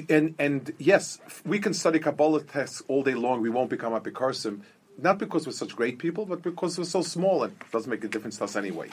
[0.09, 4.45] And, and yes, we can study Kabbalah texts all day long, we won't become Epicurus,
[4.97, 8.03] not because we're such great people, but because we're so small and it doesn't make
[8.03, 8.89] a difference to us anyway.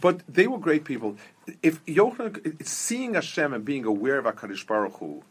[0.00, 1.16] But they were great people.
[1.62, 5.22] If Yochanan, seeing Hashem and being aware of Hakadosh Baruch Hu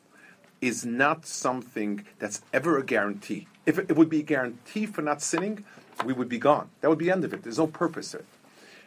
[0.61, 3.47] is not something that's ever a guarantee.
[3.65, 5.65] If it, would be a guarantee for not sinning,
[6.03, 6.69] we would be gone.
[6.81, 7.43] That would be the end of it.
[7.43, 8.25] There's no purpose to it.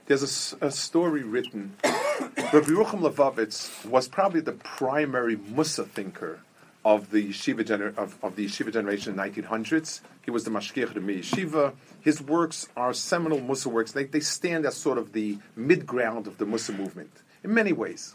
[0.06, 1.74] There's a, a story written.
[1.84, 6.40] Rabbi Yerucham Levovitz was probably the primary Mussar thinker
[6.84, 10.00] of the yeshiva gener- of, of, the yeshiva generation in the 1900s.
[10.24, 11.74] He was the mashgiach of the yeshiva.
[12.00, 13.92] His works are seminal Mussar works.
[13.92, 17.10] They, they stand as sort of the mid ground of the Mussar movement
[17.44, 18.14] in many ways.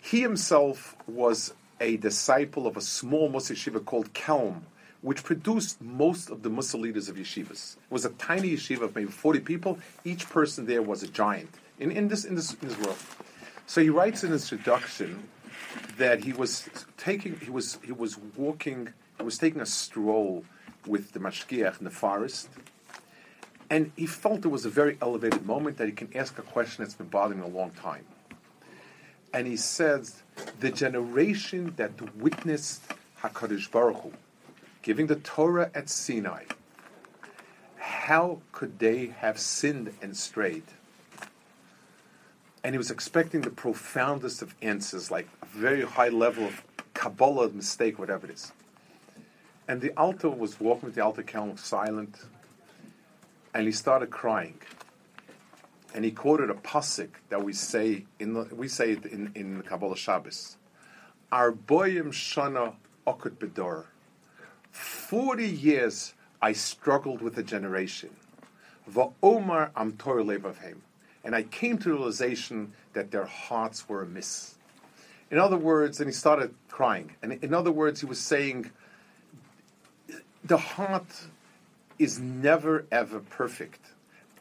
[0.00, 4.60] He himself was a disciple of a small Mussar yeshiva called Kelm,
[5.04, 7.76] which produced most of the Mussar leaders of yeshivas.
[7.76, 9.78] It was a tiny yeshiva of maybe 40 people.
[10.02, 12.96] Each person there was a giant in, in, this, in, this, in this world.
[13.66, 15.28] So he writes in his introduction
[15.98, 20.42] that he was taking, he was, he was walking, he was taking a stroll
[20.86, 22.48] with the mashgiach in the forest,
[23.68, 26.82] and he felt it was a very elevated moment that he can ask a question
[26.82, 28.06] that's been bothering him a long time.
[29.34, 30.22] And he says,
[30.60, 32.82] the generation that witnessed
[33.20, 34.12] Hakadosh Baruch Hu
[34.84, 36.44] giving the Torah at Sinai,
[37.78, 40.64] how could they have sinned and strayed?
[42.62, 46.62] And he was expecting the profoundest of answers, like a very high level of
[46.92, 48.52] Kabbalah mistake, whatever it is.
[49.66, 52.16] And the Alter was walking with the Alter Kelm silent,
[53.54, 54.58] and he started crying.
[55.94, 59.62] And he quoted a pasuk that we say in the, we say it in in
[59.62, 60.58] Kabbalah Shabbos.
[61.32, 62.74] Arboyim shana
[63.06, 63.86] okut bedor.
[64.74, 68.10] Forty years I struggled with a generation.
[68.90, 70.24] Va'omar am Torah
[71.22, 74.56] and I came to the realization that their hearts were amiss.
[75.30, 77.12] In other words, and he started crying.
[77.22, 78.72] And in other words, he was saying,
[80.42, 81.28] the heart
[82.00, 83.80] is never ever perfect.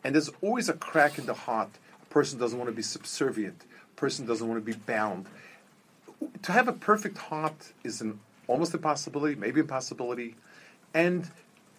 [0.04, 1.70] And there's always a crack in the heart.
[2.02, 3.66] A person doesn't want to be subservient.
[3.96, 5.28] A person doesn't want to be bound.
[6.42, 10.36] To have a perfect heart is an almost impossibility, maybe impossibility.
[10.94, 11.30] And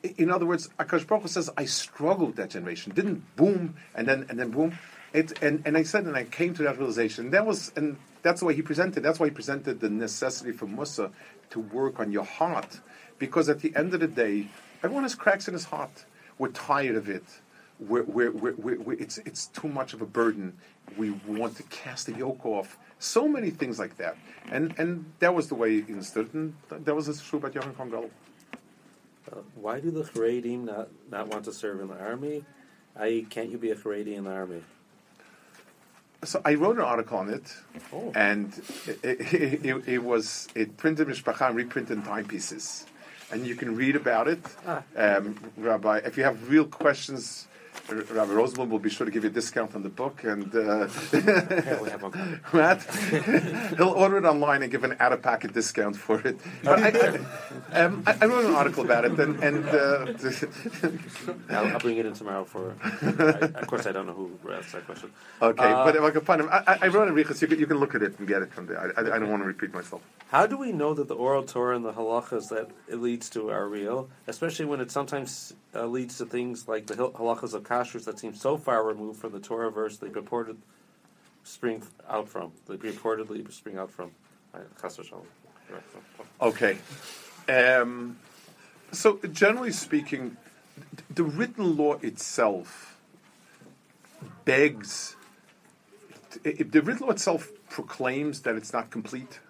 [0.03, 2.93] in other words, Akash Baruch says, I struggled with that generation.
[2.95, 4.79] Didn't boom and then and then boom.
[5.12, 7.31] It, and, and I said, and I came to that realization.
[7.31, 9.05] That was, and that's the way he presented.
[9.05, 11.12] That's why he presented the necessity for Mussar
[11.51, 12.81] to work on your heart,
[13.21, 14.49] because at the end of the day,
[14.83, 16.05] everyone has cracks in his heart.
[16.37, 17.23] We're tired of it.
[17.79, 20.55] We're, we're, we're, we're, it's, it's too much of a burden.
[20.97, 22.77] We want to cast the yoke off.
[23.05, 24.17] So many things like that.
[24.51, 25.89] And, and that was the way it.
[25.89, 28.09] And that was true about Jochen Kongal.
[29.31, 32.45] Uh, why do the Haredim not, not want to serve in the army?
[32.99, 34.63] I can't you be a Haredi in the army?
[36.23, 37.55] So I wrote an article on it,
[37.93, 38.11] Oh.
[38.15, 38.55] and
[39.03, 42.87] it, it, it, it was it printed mishpacha and reprinted in timepieces,
[43.31, 44.41] and you can read about it.
[44.67, 44.83] Ah.
[44.97, 47.47] Um, Rabbi, if you have real questions,
[47.89, 50.89] Rabbi Rosenblum will be sure to give you a discount on the book, and uh,
[51.12, 52.41] Yeah, we have one coming.
[52.53, 52.82] Matt,
[53.76, 56.39] he'll order it online and give an out of packet discount for it.
[56.62, 57.18] But I,
[57.72, 60.07] I, um, I, I wrote an article about it, and, and uh,
[61.51, 62.74] I'll, I'll bring it in tomorrow for.
[63.03, 65.12] I, of course, I don't know who asked that question.
[65.43, 67.43] okay, Uh, but if I can find him, I, wrote it, Riches.
[67.43, 68.80] You can, you can look at it and get it from there.
[68.80, 70.01] I, I, I don't want to repeat myself.
[70.28, 73.51] How do we know that the oral Torah and the halachas that it leads to
[73.51, 77.62] are real, especially when it sometimes uh, leads to things like the halachas of
[78.05, 80.59] that seem so far removed from the Torah verse they purported
[81.43, 84.11] spring out from, they purportedly spring out from?
[86.41, 86.79] Okay.
[87.49, 88.16] Um,
[88.93, 90.37] so, generally speaking,
[91.11, 92.99] the written law itself
[94.45, 95.16] begs.
[96.45, 99.41] If the written law itself proclaims that it's not complete,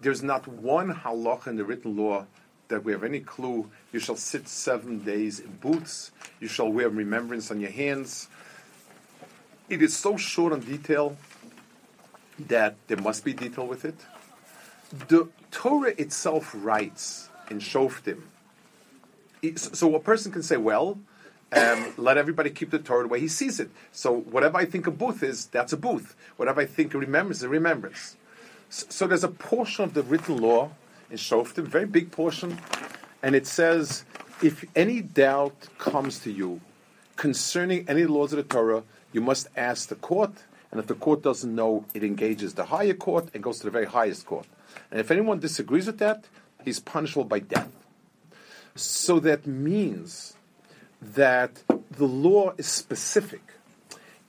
[0.00, 2.26] there's not one halacha in the written law
[2.68, 3.70] that we have any clue.
[3.92, 6.12] You shall sit seven days in booths.
[6.40, 8.28] You shall wear remembrance on your hands.
[9.68, 11.16] It is so short on detail
[12.38, 13.96] that there must be detail with it
[15.08, 18.22] the Torah itself writes in Shoftim.
[19.56, 20.98] So a person can say, well,
[21.52, 23.70] um, let everybody keep the Torah the way he sees it.
[23.92, 26.16] So whatever I think a booth is, that's a booth.
[26.36, 28.16] Whatever I think a remembrance is a remembrance.
[28.70, 30.70] So, so there's a portion of the written law
[31.10, 32.58] in Shoftim, very big portion,
[33.22, 34.04] and it says,
[34.42, 36.60] if any doubt comes to you
[37.16, 38.82] concerning any laws of the Torah,
[39.12, 40.32] you must ask the court,
[40.70, 43.70] and if the court doesn't know, it engages the higher court and goes to the
[43.70, 44.46] very highest court.
[44.90, 46.24] And if anyone disagrees with that,
[46.64, 47.70] he's punishable by death.
[48.74, 50.34] So that means
[51.00, 53.42] that the law is specific.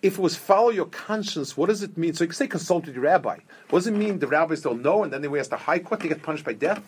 [0.06, 2.14] If it was follow your conscience, what does it mean?
[2.14, 3.40] So you can say consult with your rabbi.
[3.72, 6.02] What does it mean the rabbis don't know and then they ask the high court,
[6.02, 6.84] they get punished by death?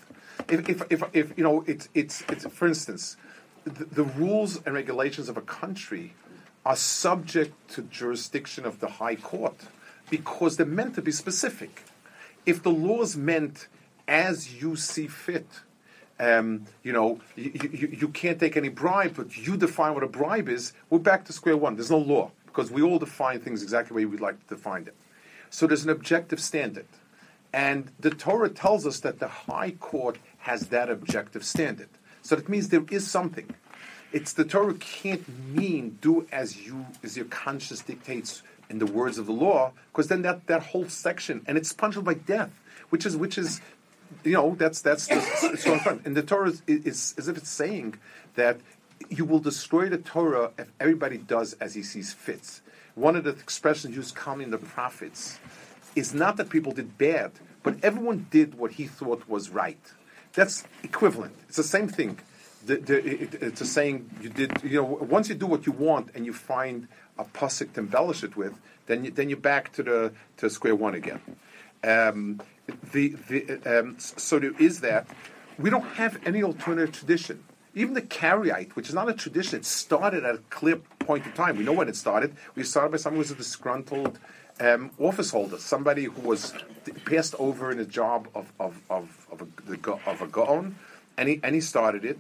[0.48, 3.18] If, if, if, if you know, it's, it's, it's, for instance,
[3.64, 6.14] the, the rules and regulations of a country
[6.64, 9.62] are subject to jurisdiction of the high court
[10.12, 11.86] because they're meant to be specific.
[12.46, 13.68] If the law is meant
[14.08, 15.48] as you see fit,
[16.20, 20.08] um, you know, you, you, you can't take any bribe, but you define what a
[20.08, 21.78] bribe is, we're back to square one.
[21.78, 24.84] There's no law because we all define things exactly the way we'd like to define
[24.84, 24.96] them.
[25.52, 26.88] So there's an objective standard.
[27.54, 31.90] And the Torah tells us that the high court has that objective standard.
[32.24, 33.54] So that means there is something.
[34.12, 38.42] It's the Torah can't mean do as you as your conscience dictates
[38.72, 42.06] in the words of the law, because then that, that whole section and it's punishable
[42.06, 42.50] by death,
[42.90, 43.62] which is which is
[44.24, 45.22] you know that's that's the
[45.58, 46.08] so front.
[46.08, 48.00] And the Torah is, is as if it's saying
[48.34, 48.58] that
[49.10, 52.62] you will destroy the Torah if everybody does as he sees fits.
[52.96, 55.40] One of the expressions used commonly in the prophets
[55.96, 57.32] is not that people did bad,
[57.64, 59.80] but everyone did what he thought was right.
[60.34, 61.36] That's equivalent.
[61.48, 62.20] It's the same thing.
[62.66, 64.52] The, the, it, it's a saying you did.
[64.64, 66.88] You know, once you do what you want and you find
[67.18, 68.54] a pasuk to embellish it with,
[68.88, 71.22] then you, then you're back to the to square one again.
[71.84, 72.42] Um,
[72.92, 75.08] the, the, um, so there is that.
[75.58, 77.44] We don't have any alternative tradition.
[77.78, 81.32] Even the Karaite, which is not a tradition, it started at a clear point in
[81.34, 81.58] time.
[81.58, 82.36] We know when it started.
[82.56, 84.18] We started by someone who was a disgruntled
[84.60, 86.56] um, office holder, somebody who was
[87.06, 90.76] passed over in a job of, of, of, of, a, of a gaon,
[91.18, 92.18] and he and he started it.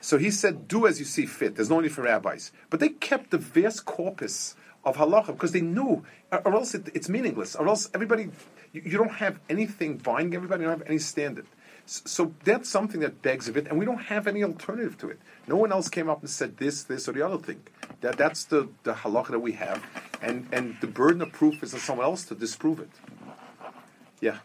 [0.00, 2.88] So he said, "Do as you see fit." There's no need for rabbis, but they
[2.88, 4.54] kept the vast corpus
[4.86, 6.02] of halacha because they knew,
[6.32, 8.30] or or else it, it's meaningless, or else everybody,
[8.72, 11.46] you, you don't have anything binding everybody, you don't have any standard.
[11.86, 15.18] So that's something that begs of it, and we don't have any alternative to it.
[15.46, 17.62] No one else came up and said this, this, or the other thing.
[18.00, 19.84] That that's the the halacha that we have,
[20.22, 22.90] and and the burden of proof is on someone else to disprove it.
[24.20, 24.38] Yeah.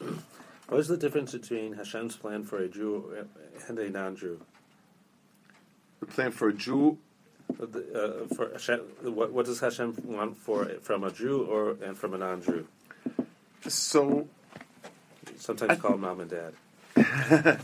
[0.68, 3.26] What is the difference between Hashem's plan for a Jew
[3.68, 4.40] and a non-Jew?
[6.00, 6.98] The plan for a Jew
[7.60, 11.76] Uh, the- uh, for Hashem, what, what does Hashem want for from a Jew or
[11.84, 12.66] and from a non-Jew?
[13.68, 14.26] So,
[15.44, 16.54] Sometimes called mom and dad.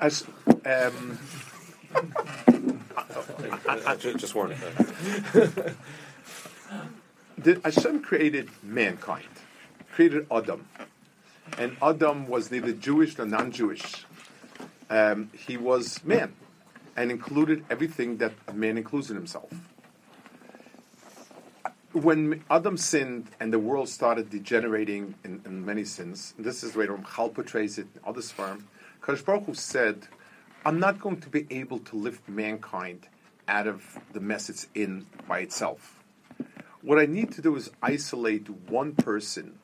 [0.00, 0.24] as,
[0.66, 1.18] um,
[3.66, 4.58] Uh, ju- just warning.
[7.38, 9.28] the, Hashem created mankind,
[9.92, 10.66] created Adam,
[11.56, 14.04] and Adam was neither Jewish nor non-Jewish.
[14.90, 16.34] Um, he was man,
[16.96, 19.50] and included everything that a man includes in himself.
[21.94, 26.80] When Adam sinned and the world started degenerating in, in many sins, this is the
[26.80, 28.66] way Ramchal portrays it, others firm,
[29.00, 30.08] Kadosh Baruch Hu said,
[30.66, 33.06] "I'm not going to be able to lift mankind
[33.46, 36.02] out of the mess it's in by itself."
[36.82, 39.60] What I need to do is isolate one person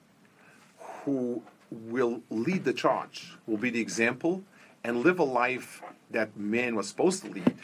[0.78, 4.44] who will lead the charge, will be the example,
[4.84, 7.56] and live a life that man was supposed to lead.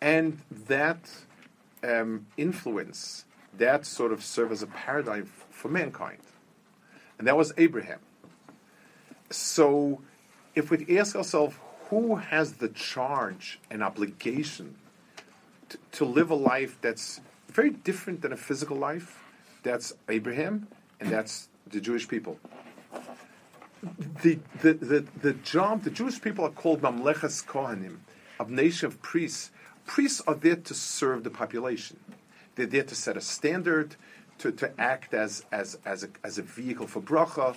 [0.00, 1.00] And that
[1.84, 3.26] um, influence,
[3.60, 6.18] that sort of serve as a paradigm f- for mankind.
[7.18, 8.00] And that was Abraham.
[9.30, 10.00] So
[10.54, 11.54] if we ask ourselves
[11.88, 14.76] who has the charge and obligation
[15.68, 19.22] to, to live a life that's very different than a physical life,
[19.62, 20.66] that's Abraham
[20.98, 22.38] and that's the Jewish people.
[24.22, 27.98] The, the, the, the job, the Jewish people are called Mamlechas Kohanim,
[28.38, 29.50] a nation of priests.
[29.86, 31.98] Priests are there to serve the population.
[32.54, 33.96] They're there to set a standard,
[34.38, 37.56] to, to act as, as, as, a, as a vehicle for bracha.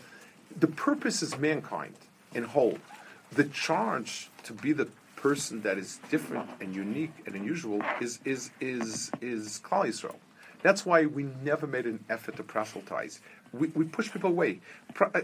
[0.60, 1.96] The purpose is mankind
[2.34, 2.78] in whole.
[3.32, 8.52] The charge to be the person that is different and unique and unusual is is
[8.60, 10.18] is is Klal Yisrael.
[10.62, 13.22] That's why we never made an effort to proselytize.
[13.54, 14.60] We, we push people away.
[14.94, 15.22] Pro, uh,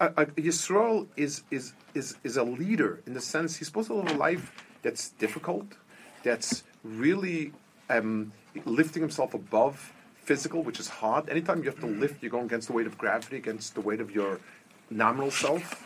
[0.00, 3.94] uh, uh, Yisrael is, is is is a leader in the sense he's supposed to
[3.94, 4.52] live a life
[4.82, 5.66] that's difficult,
[6.22, 7.52] that's really
[7.90, 8.32] um,
[8.64, 11.28] lifting himself above physical, which is hard.
[11.28, 14.00] Anytime you have to lift, you're going against the weight of gravity, against the weight
[14.00, 14.40] of your
[14.90, 15.84] nominal self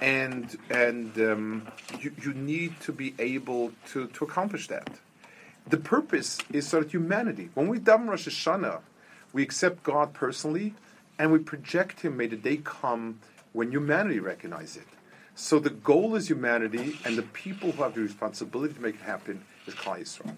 [0.00, 1.68] and and um,
[1.98, 4.88] you, you need to be able to, to accomplish that.
[5.68, 7.50] The purpose is sort of humanity.
[7.54, 8.80] When we daven Rosh Hashanah,
[9.32, 10.74] we accept God personally,
[11.18, 12.16] and we project Him.
[12.16, 13.20] May the day come
[13.52, 14.86] when humanity recognize it.
[15.34, 19.02] So the goal is humanity, and the people who have the responsibility to make it
[19.02, 20.34] happen is Klal Yisrael.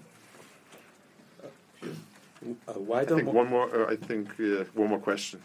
[2.68, 3.68] Uh, why I don't think one more.
[3.88, 5.42] Uh, I think uh, one more question.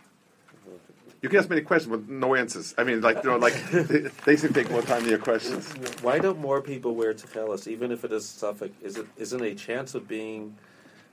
[1.22, 2.76] You can ask many questions, but no answers.
[2.78, 5.68] I mean, like you know, like they, they should take more time than your questions.
[6.02, 8.72] why don't more people wear techelis, even if it is safek?
[8.84, 10.56] Is it isn't a chance of being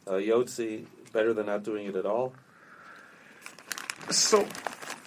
[0.07, 2.35] uh, yotzi better than not doing it at all?
[4.11, 4.47] So,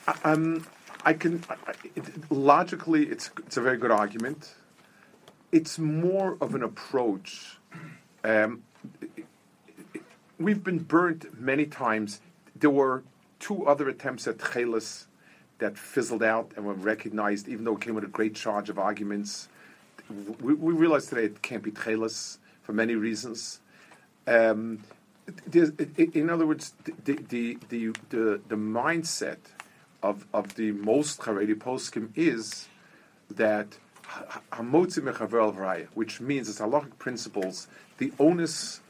[0.08, 0.66] I- um,
[1.06, 4.56] I can I- it, logically, it's it's a very good argument.
[5.52, 7.58] It's more of an approach.
[8.24, 8.64] Um,
[10.40, 12.22] we've been burnt many times.
[12.56, 13.04] There were
[13.40, 15.08] two other attempts at chelis
[15.60, 18.78] that fizzled out and were recognized, even though it came with a great charge of
[18.78, 19.50] arguments.
[20.42, 23.60] We, we realize today it can't be chelis for many reasons.
[24.28, 24.84] Um,
[25.52, 26.74] in other words,
[27.04, 29.38] the the the the, the mindset
[30.02, 32.68] of of the most Haredi poskim is
[33.30, 33.78] that
[34.54, 37.68] hamotzi mechaver al which means it's halachic principles.
[37.98, 38.82] The onus,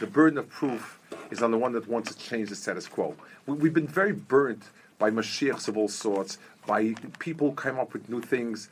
[0.00, 0.98] the burden of proof,
[1.30, 3.14] is on the one that wants to change the status quo.
[3.46, 4.64] We, we've been very burnt
[4.98, 8.68] by Mashiachs of all sorts, by people who come up with new things.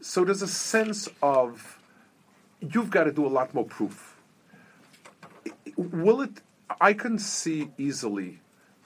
[0.00, 1.78] So there's a sense of
[2.60, 4.12] you've got to do a lot more proof
[5.76, 6.40] will it
[6.80, 8.40] i can see easily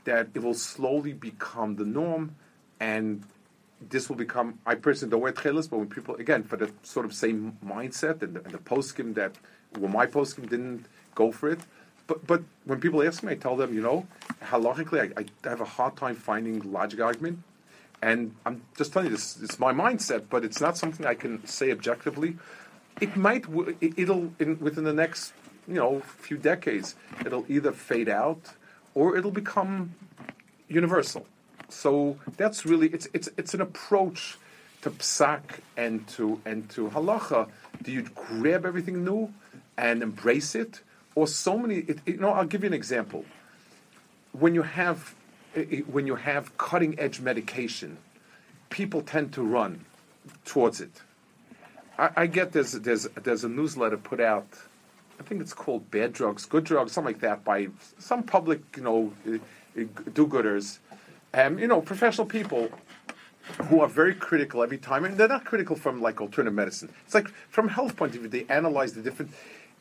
[0.04, 2.34] that it will slowly become the norm
[2.80, 3.22] and
[3.90, 7.04] this will become i personally don't wear trailers but when people again for the sort
[7.04, 9.34] of same mindset and the, and the poskim that
[9.78, 11.60] well my poskim didn't go for it
[12.06, 14.06] but but when people ask me i tell them you know
[14.44, 17.38] halachically I, I have a hard time finding logic argument.
[18.02, 21.46] And i'm just telling you this it's my mindset but it's not something i can
[21.46, 22.36] say objectively.
[23.00, 23.44] It might
[23.80, 25.32] it'll in, within the next
[25.66, 26.94] you know few decades
[27.24, 28.52] it'll either fade out
[28.94, 29.94] or it'll become
[30.68, 31.26] universal.
[31.68, 34.38] So that's really it's it's it's an approach
[34.82, 37.48] to psak and to and to halacha,
[37.82, 39.32] do you grab everything new
[39.76, 40.80] and embrace it,
[41.16, 41.78] or so many?
[41.78, 43.24] It, you know, I'll give you an example.
[44.32, 45.14] When you have
[45.56, 47.98] i- i- when you have cutting edge medication,
[48.70, 49.84] people tend to run
[50.44, 51.02] towards it.
[51.98, 54.46] I, I get there's there's there's a newsletter put out.
[55.18, 58.82] I think it's called Bad Drugs, Good Drugs, something like that, by some public, you
[58.82, 59.12] know,
[60.12, 60.78] do-gooders,
[61.32, 62.70] um, you know, professional people
[63.68, 66.92] who are very critical every time, and they're not critical from like alternative medicine.
[67.06, 69.30] It's like from health point of view, they analyze the different,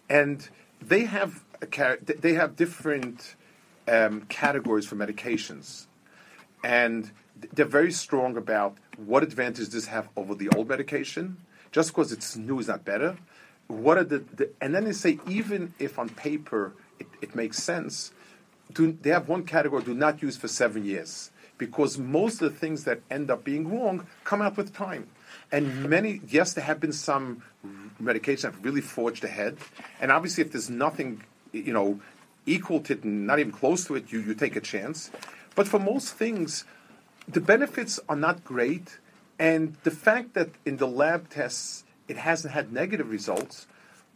[0.10, 0.48] and
[0.88, 3.36] they have a, they have different
[3.88, 5.88] um, categories for medications,
[6.64, 7.12] and
[7.54, 11.38] they're very strong about what advantage does have over the old medication.
[11.72, 13.18] Just because it's new is not better.
[13.68, 17.62] What are the, the and then they say even if on paper it, it makes
[17.62, 18.12] sense,
[18.72, 22.60] do, they have one category do not use for seven years because most of the
[22.60, 25.08] things that end up being wrong come out with time.
[25.52, 27.44] And many, yes, there have been some
[28.02, 29.58] medications that have really forged ahead.
[30.00, 32.00] And obviously, if there's nothing, you know,
[32.46, 35.12] equal to it, not even close to it, you, you take a chance.
[35.56, 36.66] But for most things,
[37.28, 39.00] the benefits are not great.
[39.40, 43.68] And the fact that in the lab tests it hasn't had negative results,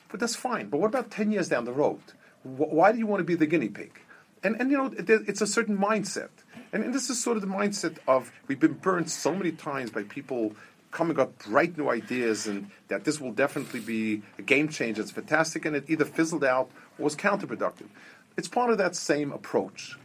[0.10, 0.70] but that's fine.
[0.70, 2.02] But what about 10 years down the road?
[2.44, 4.00] Why do you want to be the guinea pig?
[4.44, 6.30] And, and you know, it's a certain mindset.
[6.72, 9.92] And, and this is sort of the mindset of we've been burned so many times
[9.92, 10.56] by people
[10.92, 15.02] coming up bright new ideas and that this will definitely be a game changer.
[15.02, 15.66] It's fantastic.
[15.66, 17.88] And it either fizzled out or was counterproductive.
[18.38, 19.98] It's part of that same approach.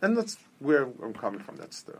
[0.00, 1.56] And that's where I'm coming from.
[1.56, 1.94] That's the.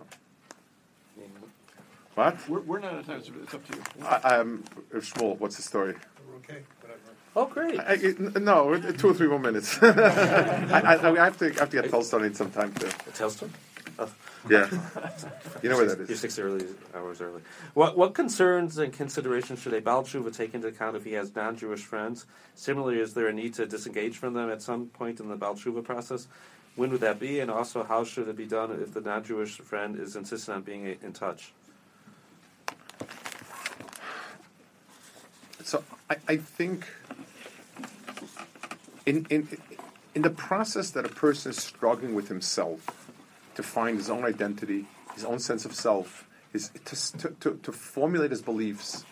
[2.14, 2.36] What?
[2.48, 3.82] We're, we're not out of time, so it's up to you.
[4.04, 4.64] I, um,
[4.94, 5.94] Shmuel, what's the story?
[6.28, 7.00] We're Okay, whatever.
[7.34, 7.80] Oh, great.
[7.80, 9.78] I, I- no, two or three more minutes.
[9.82, 12.86] I, I, I have to I have to get Tolstoy in some time too.
[13.12, 13.48] Telstone?
[14.50, 14.68] Yeah,
[15.62, 16.08] you know where that is.
[16.08, 16.66] You're six early
[16.96, 17.42] hours early.
[17.74, 21.32] What what concerns and considerations should a Baal Tshuva take into account if he has
[21.32, 22.26] non-Jewish friends?
[22.56, 25.54] Similarly, is there a need to disengage from them at some point in the Baal
[25.54, 26.26] Tshuva process?
[26.74, 27.38] When would that be?
[27.38, 30.86] And also, how should it be done if the non-Jewish friend is insistent on being
[30.86, 31.52] in touch?
[35.62, 36.88] So I, I think
[39.06, 39.46] in in
[40.14, 43.01] in the process that a person is struggling with himself
[43.54, 48.30] to find his own identity, his own sense of self, his to to, to, formulate
[48.30, 49.04] his beliefs.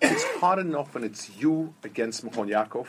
[0.00, 2.86] It's hard enough when it's you against Machon Yaakov,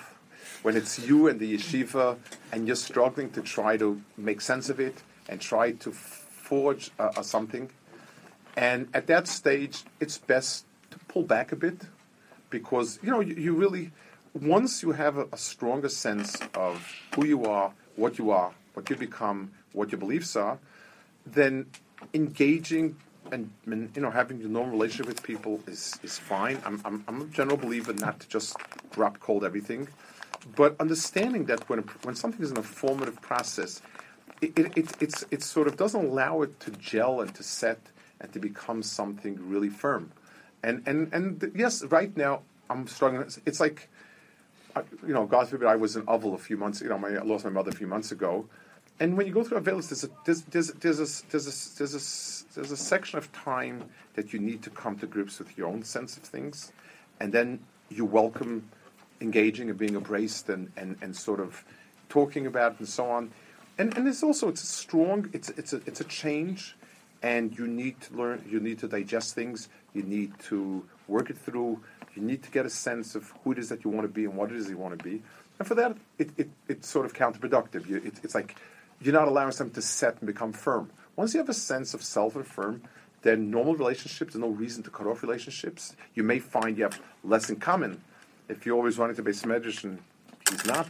[0.61, 2.17] when it's you and the yeshiva,
[2.51, 7.21] and you're struggling to try to make sense of it and try to forge uh,
[7.21, 7.69] something.
[8.55, 11.81] And at that stage, it's best to pull back a bit
[12.49, 13.91] because you know you, you really
[14.33, 16.85] once you have a, a stronger sense of
[17.15, 20.59] who you are, what you are, what you become, what your beliefs are,
[21.33, 21.67] then
[22.13, 22.97] engaging
[23.31, 26.59] and, and you know having a normal relationship with people is is fine.
[26.65, 28.57] I'm, I'm I'm a general believer not to just
[28.91, 29.87] drop cold everything,
[30.55, 33.81] but understanding that when when something is in a formative process,
[34.41, 37.79] it, it, it it's it sort of doesn't allow it to gel and to set
[38.21, 40.11] and to become something really firm.
[40.63, 43.21] And and and yes, right now I'm struggling.
[43.23, 43.89] It's- like,
[44.75, 46.81] uh, you know, God forbid, I was in avel a few months.
[46.81, 48.47] You know, my, I lost my mother a few months ago.
[48.99, 51.93] And when you go through Avelis, there's a there's there's there's a, there's a, there's
[51.93, 53.83] a, there's a section of time
[54.15, 56.71] that you need to come to grips with your own sense of things,
[57.19, 58.69] and then you welcome
[59.21, 61.63] engaging and being embraced and, and, and sort of
[62.09, 63.31] talking about and so on.
[63.77, 66.75] And and it's also it's a strong it's it's a it's a change,
[67.21, 69.69] and you need to learn you need to digest things.
[69.93, 71.79] You need to work it through.
[72.15, 74.25] You need to get a sense of who it is that you want to be
[74.25, 75.21] and what it is you want to be.
[75.59, 77.87] And for that, it, it, it's sort of counterproductive.
[77.87, 78.55] You, it, it's like
[79.01, 80.91] you're not allowing something to set and become firm.
[81.15, 82.81] Once you have a sense of self and firm,
[83.21, 85.95] then normal relationships, there's no reason to cut off relationships.
[86.13, 88.01] You may find you have less in common.
[88.47, 89.99] If you're always running to beis medrash and
[90.49, 90.87] he's not,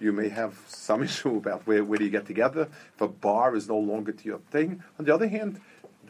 [0.00, 2.68] you may have some issue about where, where do you get together.
[2.94, 4.82] If a bar is no longer to your thing.
[4.98, 5.60] On the other hand,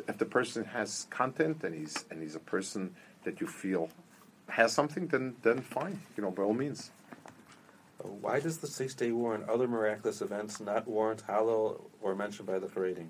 [0.06, 2.94] if the person has content and he's and he's a person
[3.24, 3.90] that you feel
[4.48, 6.00] has something, then then fine.
[6.16, 6.90] You know, by all means.
[8.02, 12.46] Why does the Six Day War and other miraculous events not warrant Hallel or mentioned
[12.46, 13.08] by the Haredim?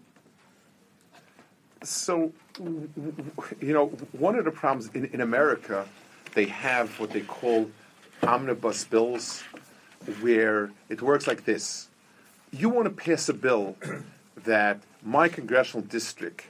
[1.82, 5.86] So, you know, one of the problems in, in America,
[6.34, 7.70] they have what they call
[8.22, 9.42] omnibus bills,
[10.20, 11.88] where it works like this.
[12.50, 13.76] You want to pass a bill
[14.44, 16.46] that my congressional district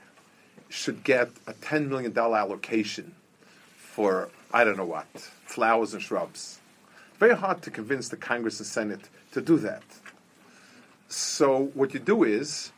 [0.69, 3.15] should get a $10 million allocation
[3.75, 5.07] for, I don't know what,
[5.45, 6.59] flowers and shrubs.
[7.19, 9.83] Very hard to convince the Congress and Senate to do that.
[11.09, 12.71] So, what you do is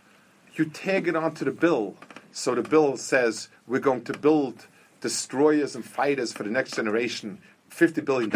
[0.55, 1.95] you tag it onto the bill.
[2.31, 4.65] So the bill says we're going to build
[4.99, 7.39] destroyers and fighters for the next generation
[7.69, 8.31] $50 billion.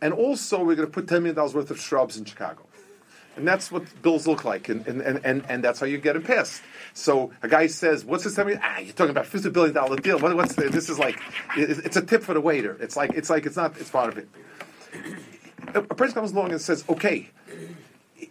[0.00, 2.62] And also, we're going to put $10 million worth of shrubs in Chicago.
[3.36, 6.22] And that's what bills look like, and, and, and, and, that's how you get them
[6.22, 6.62] passed.
[6.92, 10.18] So a guy says, "What's this?" Ah, you're talking about fifty billion dollar deal.
[10.18, 10.90] What, what's the, this?
[10.90, 11.18] Is like,
[11.56, 12.76] it, it's a tip for the waiter.
[12.78, 13.78] It's like it's like it's not.
[13.78, 14.28] It's part of it.
[15.74, 17.30] A, person comes along and says, "Okay,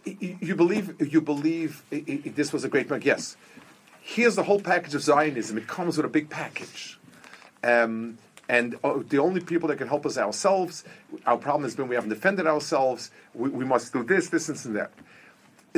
[0.04, 3.04] you believe you believe this was a great book.
[3.04, 3.36] Yes,
[4.00, 5.58] here's the whole package of Zionism.
[5.58, 6.98] It comes with a big package."
[7.64, 8.18] Um,
[8.48, 10.84] and oh, the only people that can help us ourselves.
[11.26, 13.10] Our problem has been we haven't defended ourselves.
[13.34, 14.92] We, we must do this, this, and that.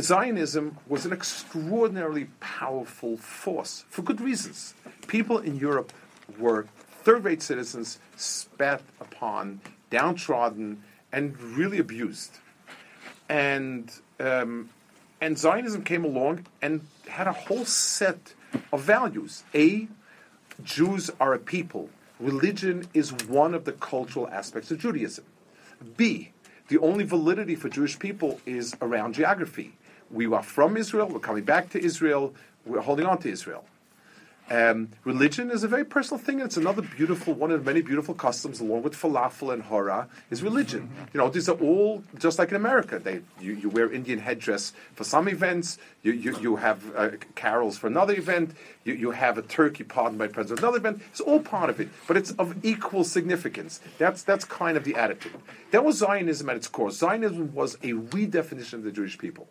[0.01, 4.75] Zionism was an extraordinarily powerful force for good reasons.
[5.07, 5.93] People in Europe
[6.37, 6.67] were
[7.05, 10.83] third-rate citizens, spat upon, downtrodden,
[11.13, 12.39] and really abused.
[13.29, 13.91] And
[14.21, 14.71] um,
[15.21, 18.35] and Zionism came along and had a whole set
[18.73, 19.45] of values.
[19.55, 19.89] A,
[20.63, 21.89] Jews are a people
[22.21, 25.25] religion is one of the cultural aspects of Judaism.
[25.97, 26.31] B,
[26.69, 29.75] the only validity for Jewish people is around geography.
[30.11, 32.35] We are from Israel, we're coming back to Israel,
[32.65, 33.65] we're holding on to Israel.
[34.51, 38.15] Um, religion is a very personal thing, and it's another beautiful one of many beautiful
[38.15, 40.91] customs, along with falafel and hora, is religion.
[41.15, 42.99] You know, these are all just like in America.
[42.99, 45.79] They you, you wear Indian headdress for some events.
[46.03, 48.55] You you, you have uh, carols for another event.
[48.85, 51.01] You, you have a turkey pardoned by president another event.
[51.11, 53.81] It's all part of it, but it's of equal significance.
[53.97, 55.41] That's that's kind of the attitude.
[55.71, 56.91] That was Zionism at its core.
[56.91, 59.49] Zionism was a redefinition of the Jewish people,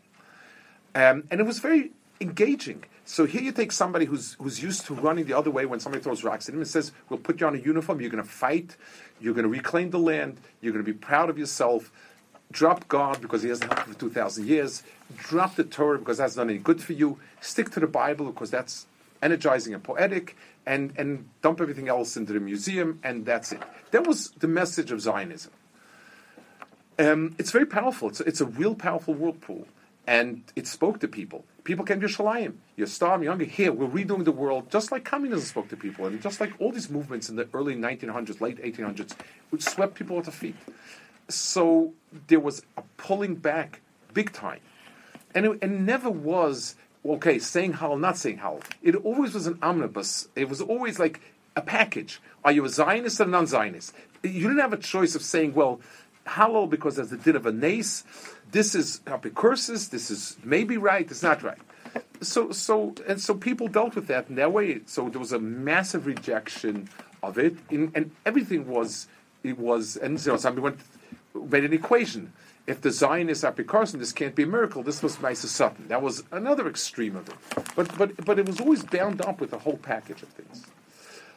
[0.94, 1.94] um, and it was very
[2.24, 2.84] engaging.
[3.06, 6.02] So here you take somebody who's who's used to running the other way when somebody
[6.04, 8.02] throws rocks at him and says, "We'll put you on a uniform.
[8.02, 8.78] You're going to fight.
[9.22, 10.40] You're going to reclaim the land.
[10.62, 11.92] You're going to be proud of yourself.
[12.52, 14.84] Drop God because He hasn't helped for two thousand years.
[15.18, 17.20] Drop the Torah because that's not any good for you.
[17.42, 18.88] Stick to the Bible because that's
[19.22, 20.36] energizing and poetic.
[20.66, 23.00] And and dump everything else into the museum.
[23.04, 23.62] And that's it.
[23.92, 25.52] That was the message of Zionism.
[26.98, 28.08] Um, it's very powerful.
[28.10, 29.68] It's, it's a real powerful whirlpool
[30.06, 31.46] and it spoke to people.
[31.64, 32.56] People came to Yerushalayim.
[32.76, 33.46] You're starving, younger.
[33.46, 36.72] Here, we're redoing the world, just like communism spoke to people, and just like all
[36.72, 39.14] these movements in the early 1900s, late 1800s,
[39.50, 40.56] which swept people off their feet.
[41.30, 41.94] So
[42.28, 43.82] there was a pulling back,
[44.14, 44.60] big time,
[45.34, 46.76] and it, it never was
[47.06, 48.60] okay saying Hal, not saying Hal.
[48.82, 50.28] It always was an omnibus.
[50.36, 51.22] It was always like
[51.56, 52.22] a package.
[52.44, 53.94] Are you a Zionist or a non-Zionist?
[54.24, 55.80] You didn't have a choice of saying, well,
[56.26, 58.04] Hallel because there's the din of a nace
[58.54, 61.58] this is apicursus, this is maybe right, it's not right.
[62.22, 64.82] So, so, and so people dealt with that in that way.
[64.86, 66.88] So there was a massive rejection
[67.22, 69.08] of it, in, and everything was,
[69.44, 70.80] it was, and you know, somebody went,
[71.52, 72.32] made an equation.
[72.66, 74.84] If the Zionist apicursus, this can't be a miracle.
[74.84, 75.90] This was maaseh Satan.
[75.90, 77.36] That was another extreme of it.
[77.76, 80.66] But, but, but it was always bound up with a whole package of things.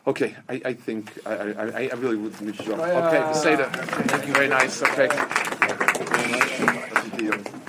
[0.06, 2.74] Okay, I, I think I, I, I really would need to.
[2.74, 3.68] Okay, Beseda.
[4.06, 4.34] Thank you.
[4.34, 4.80] Very nice.
[4.80, 5.08] Okay.
[7.08, 7.65] Thank you.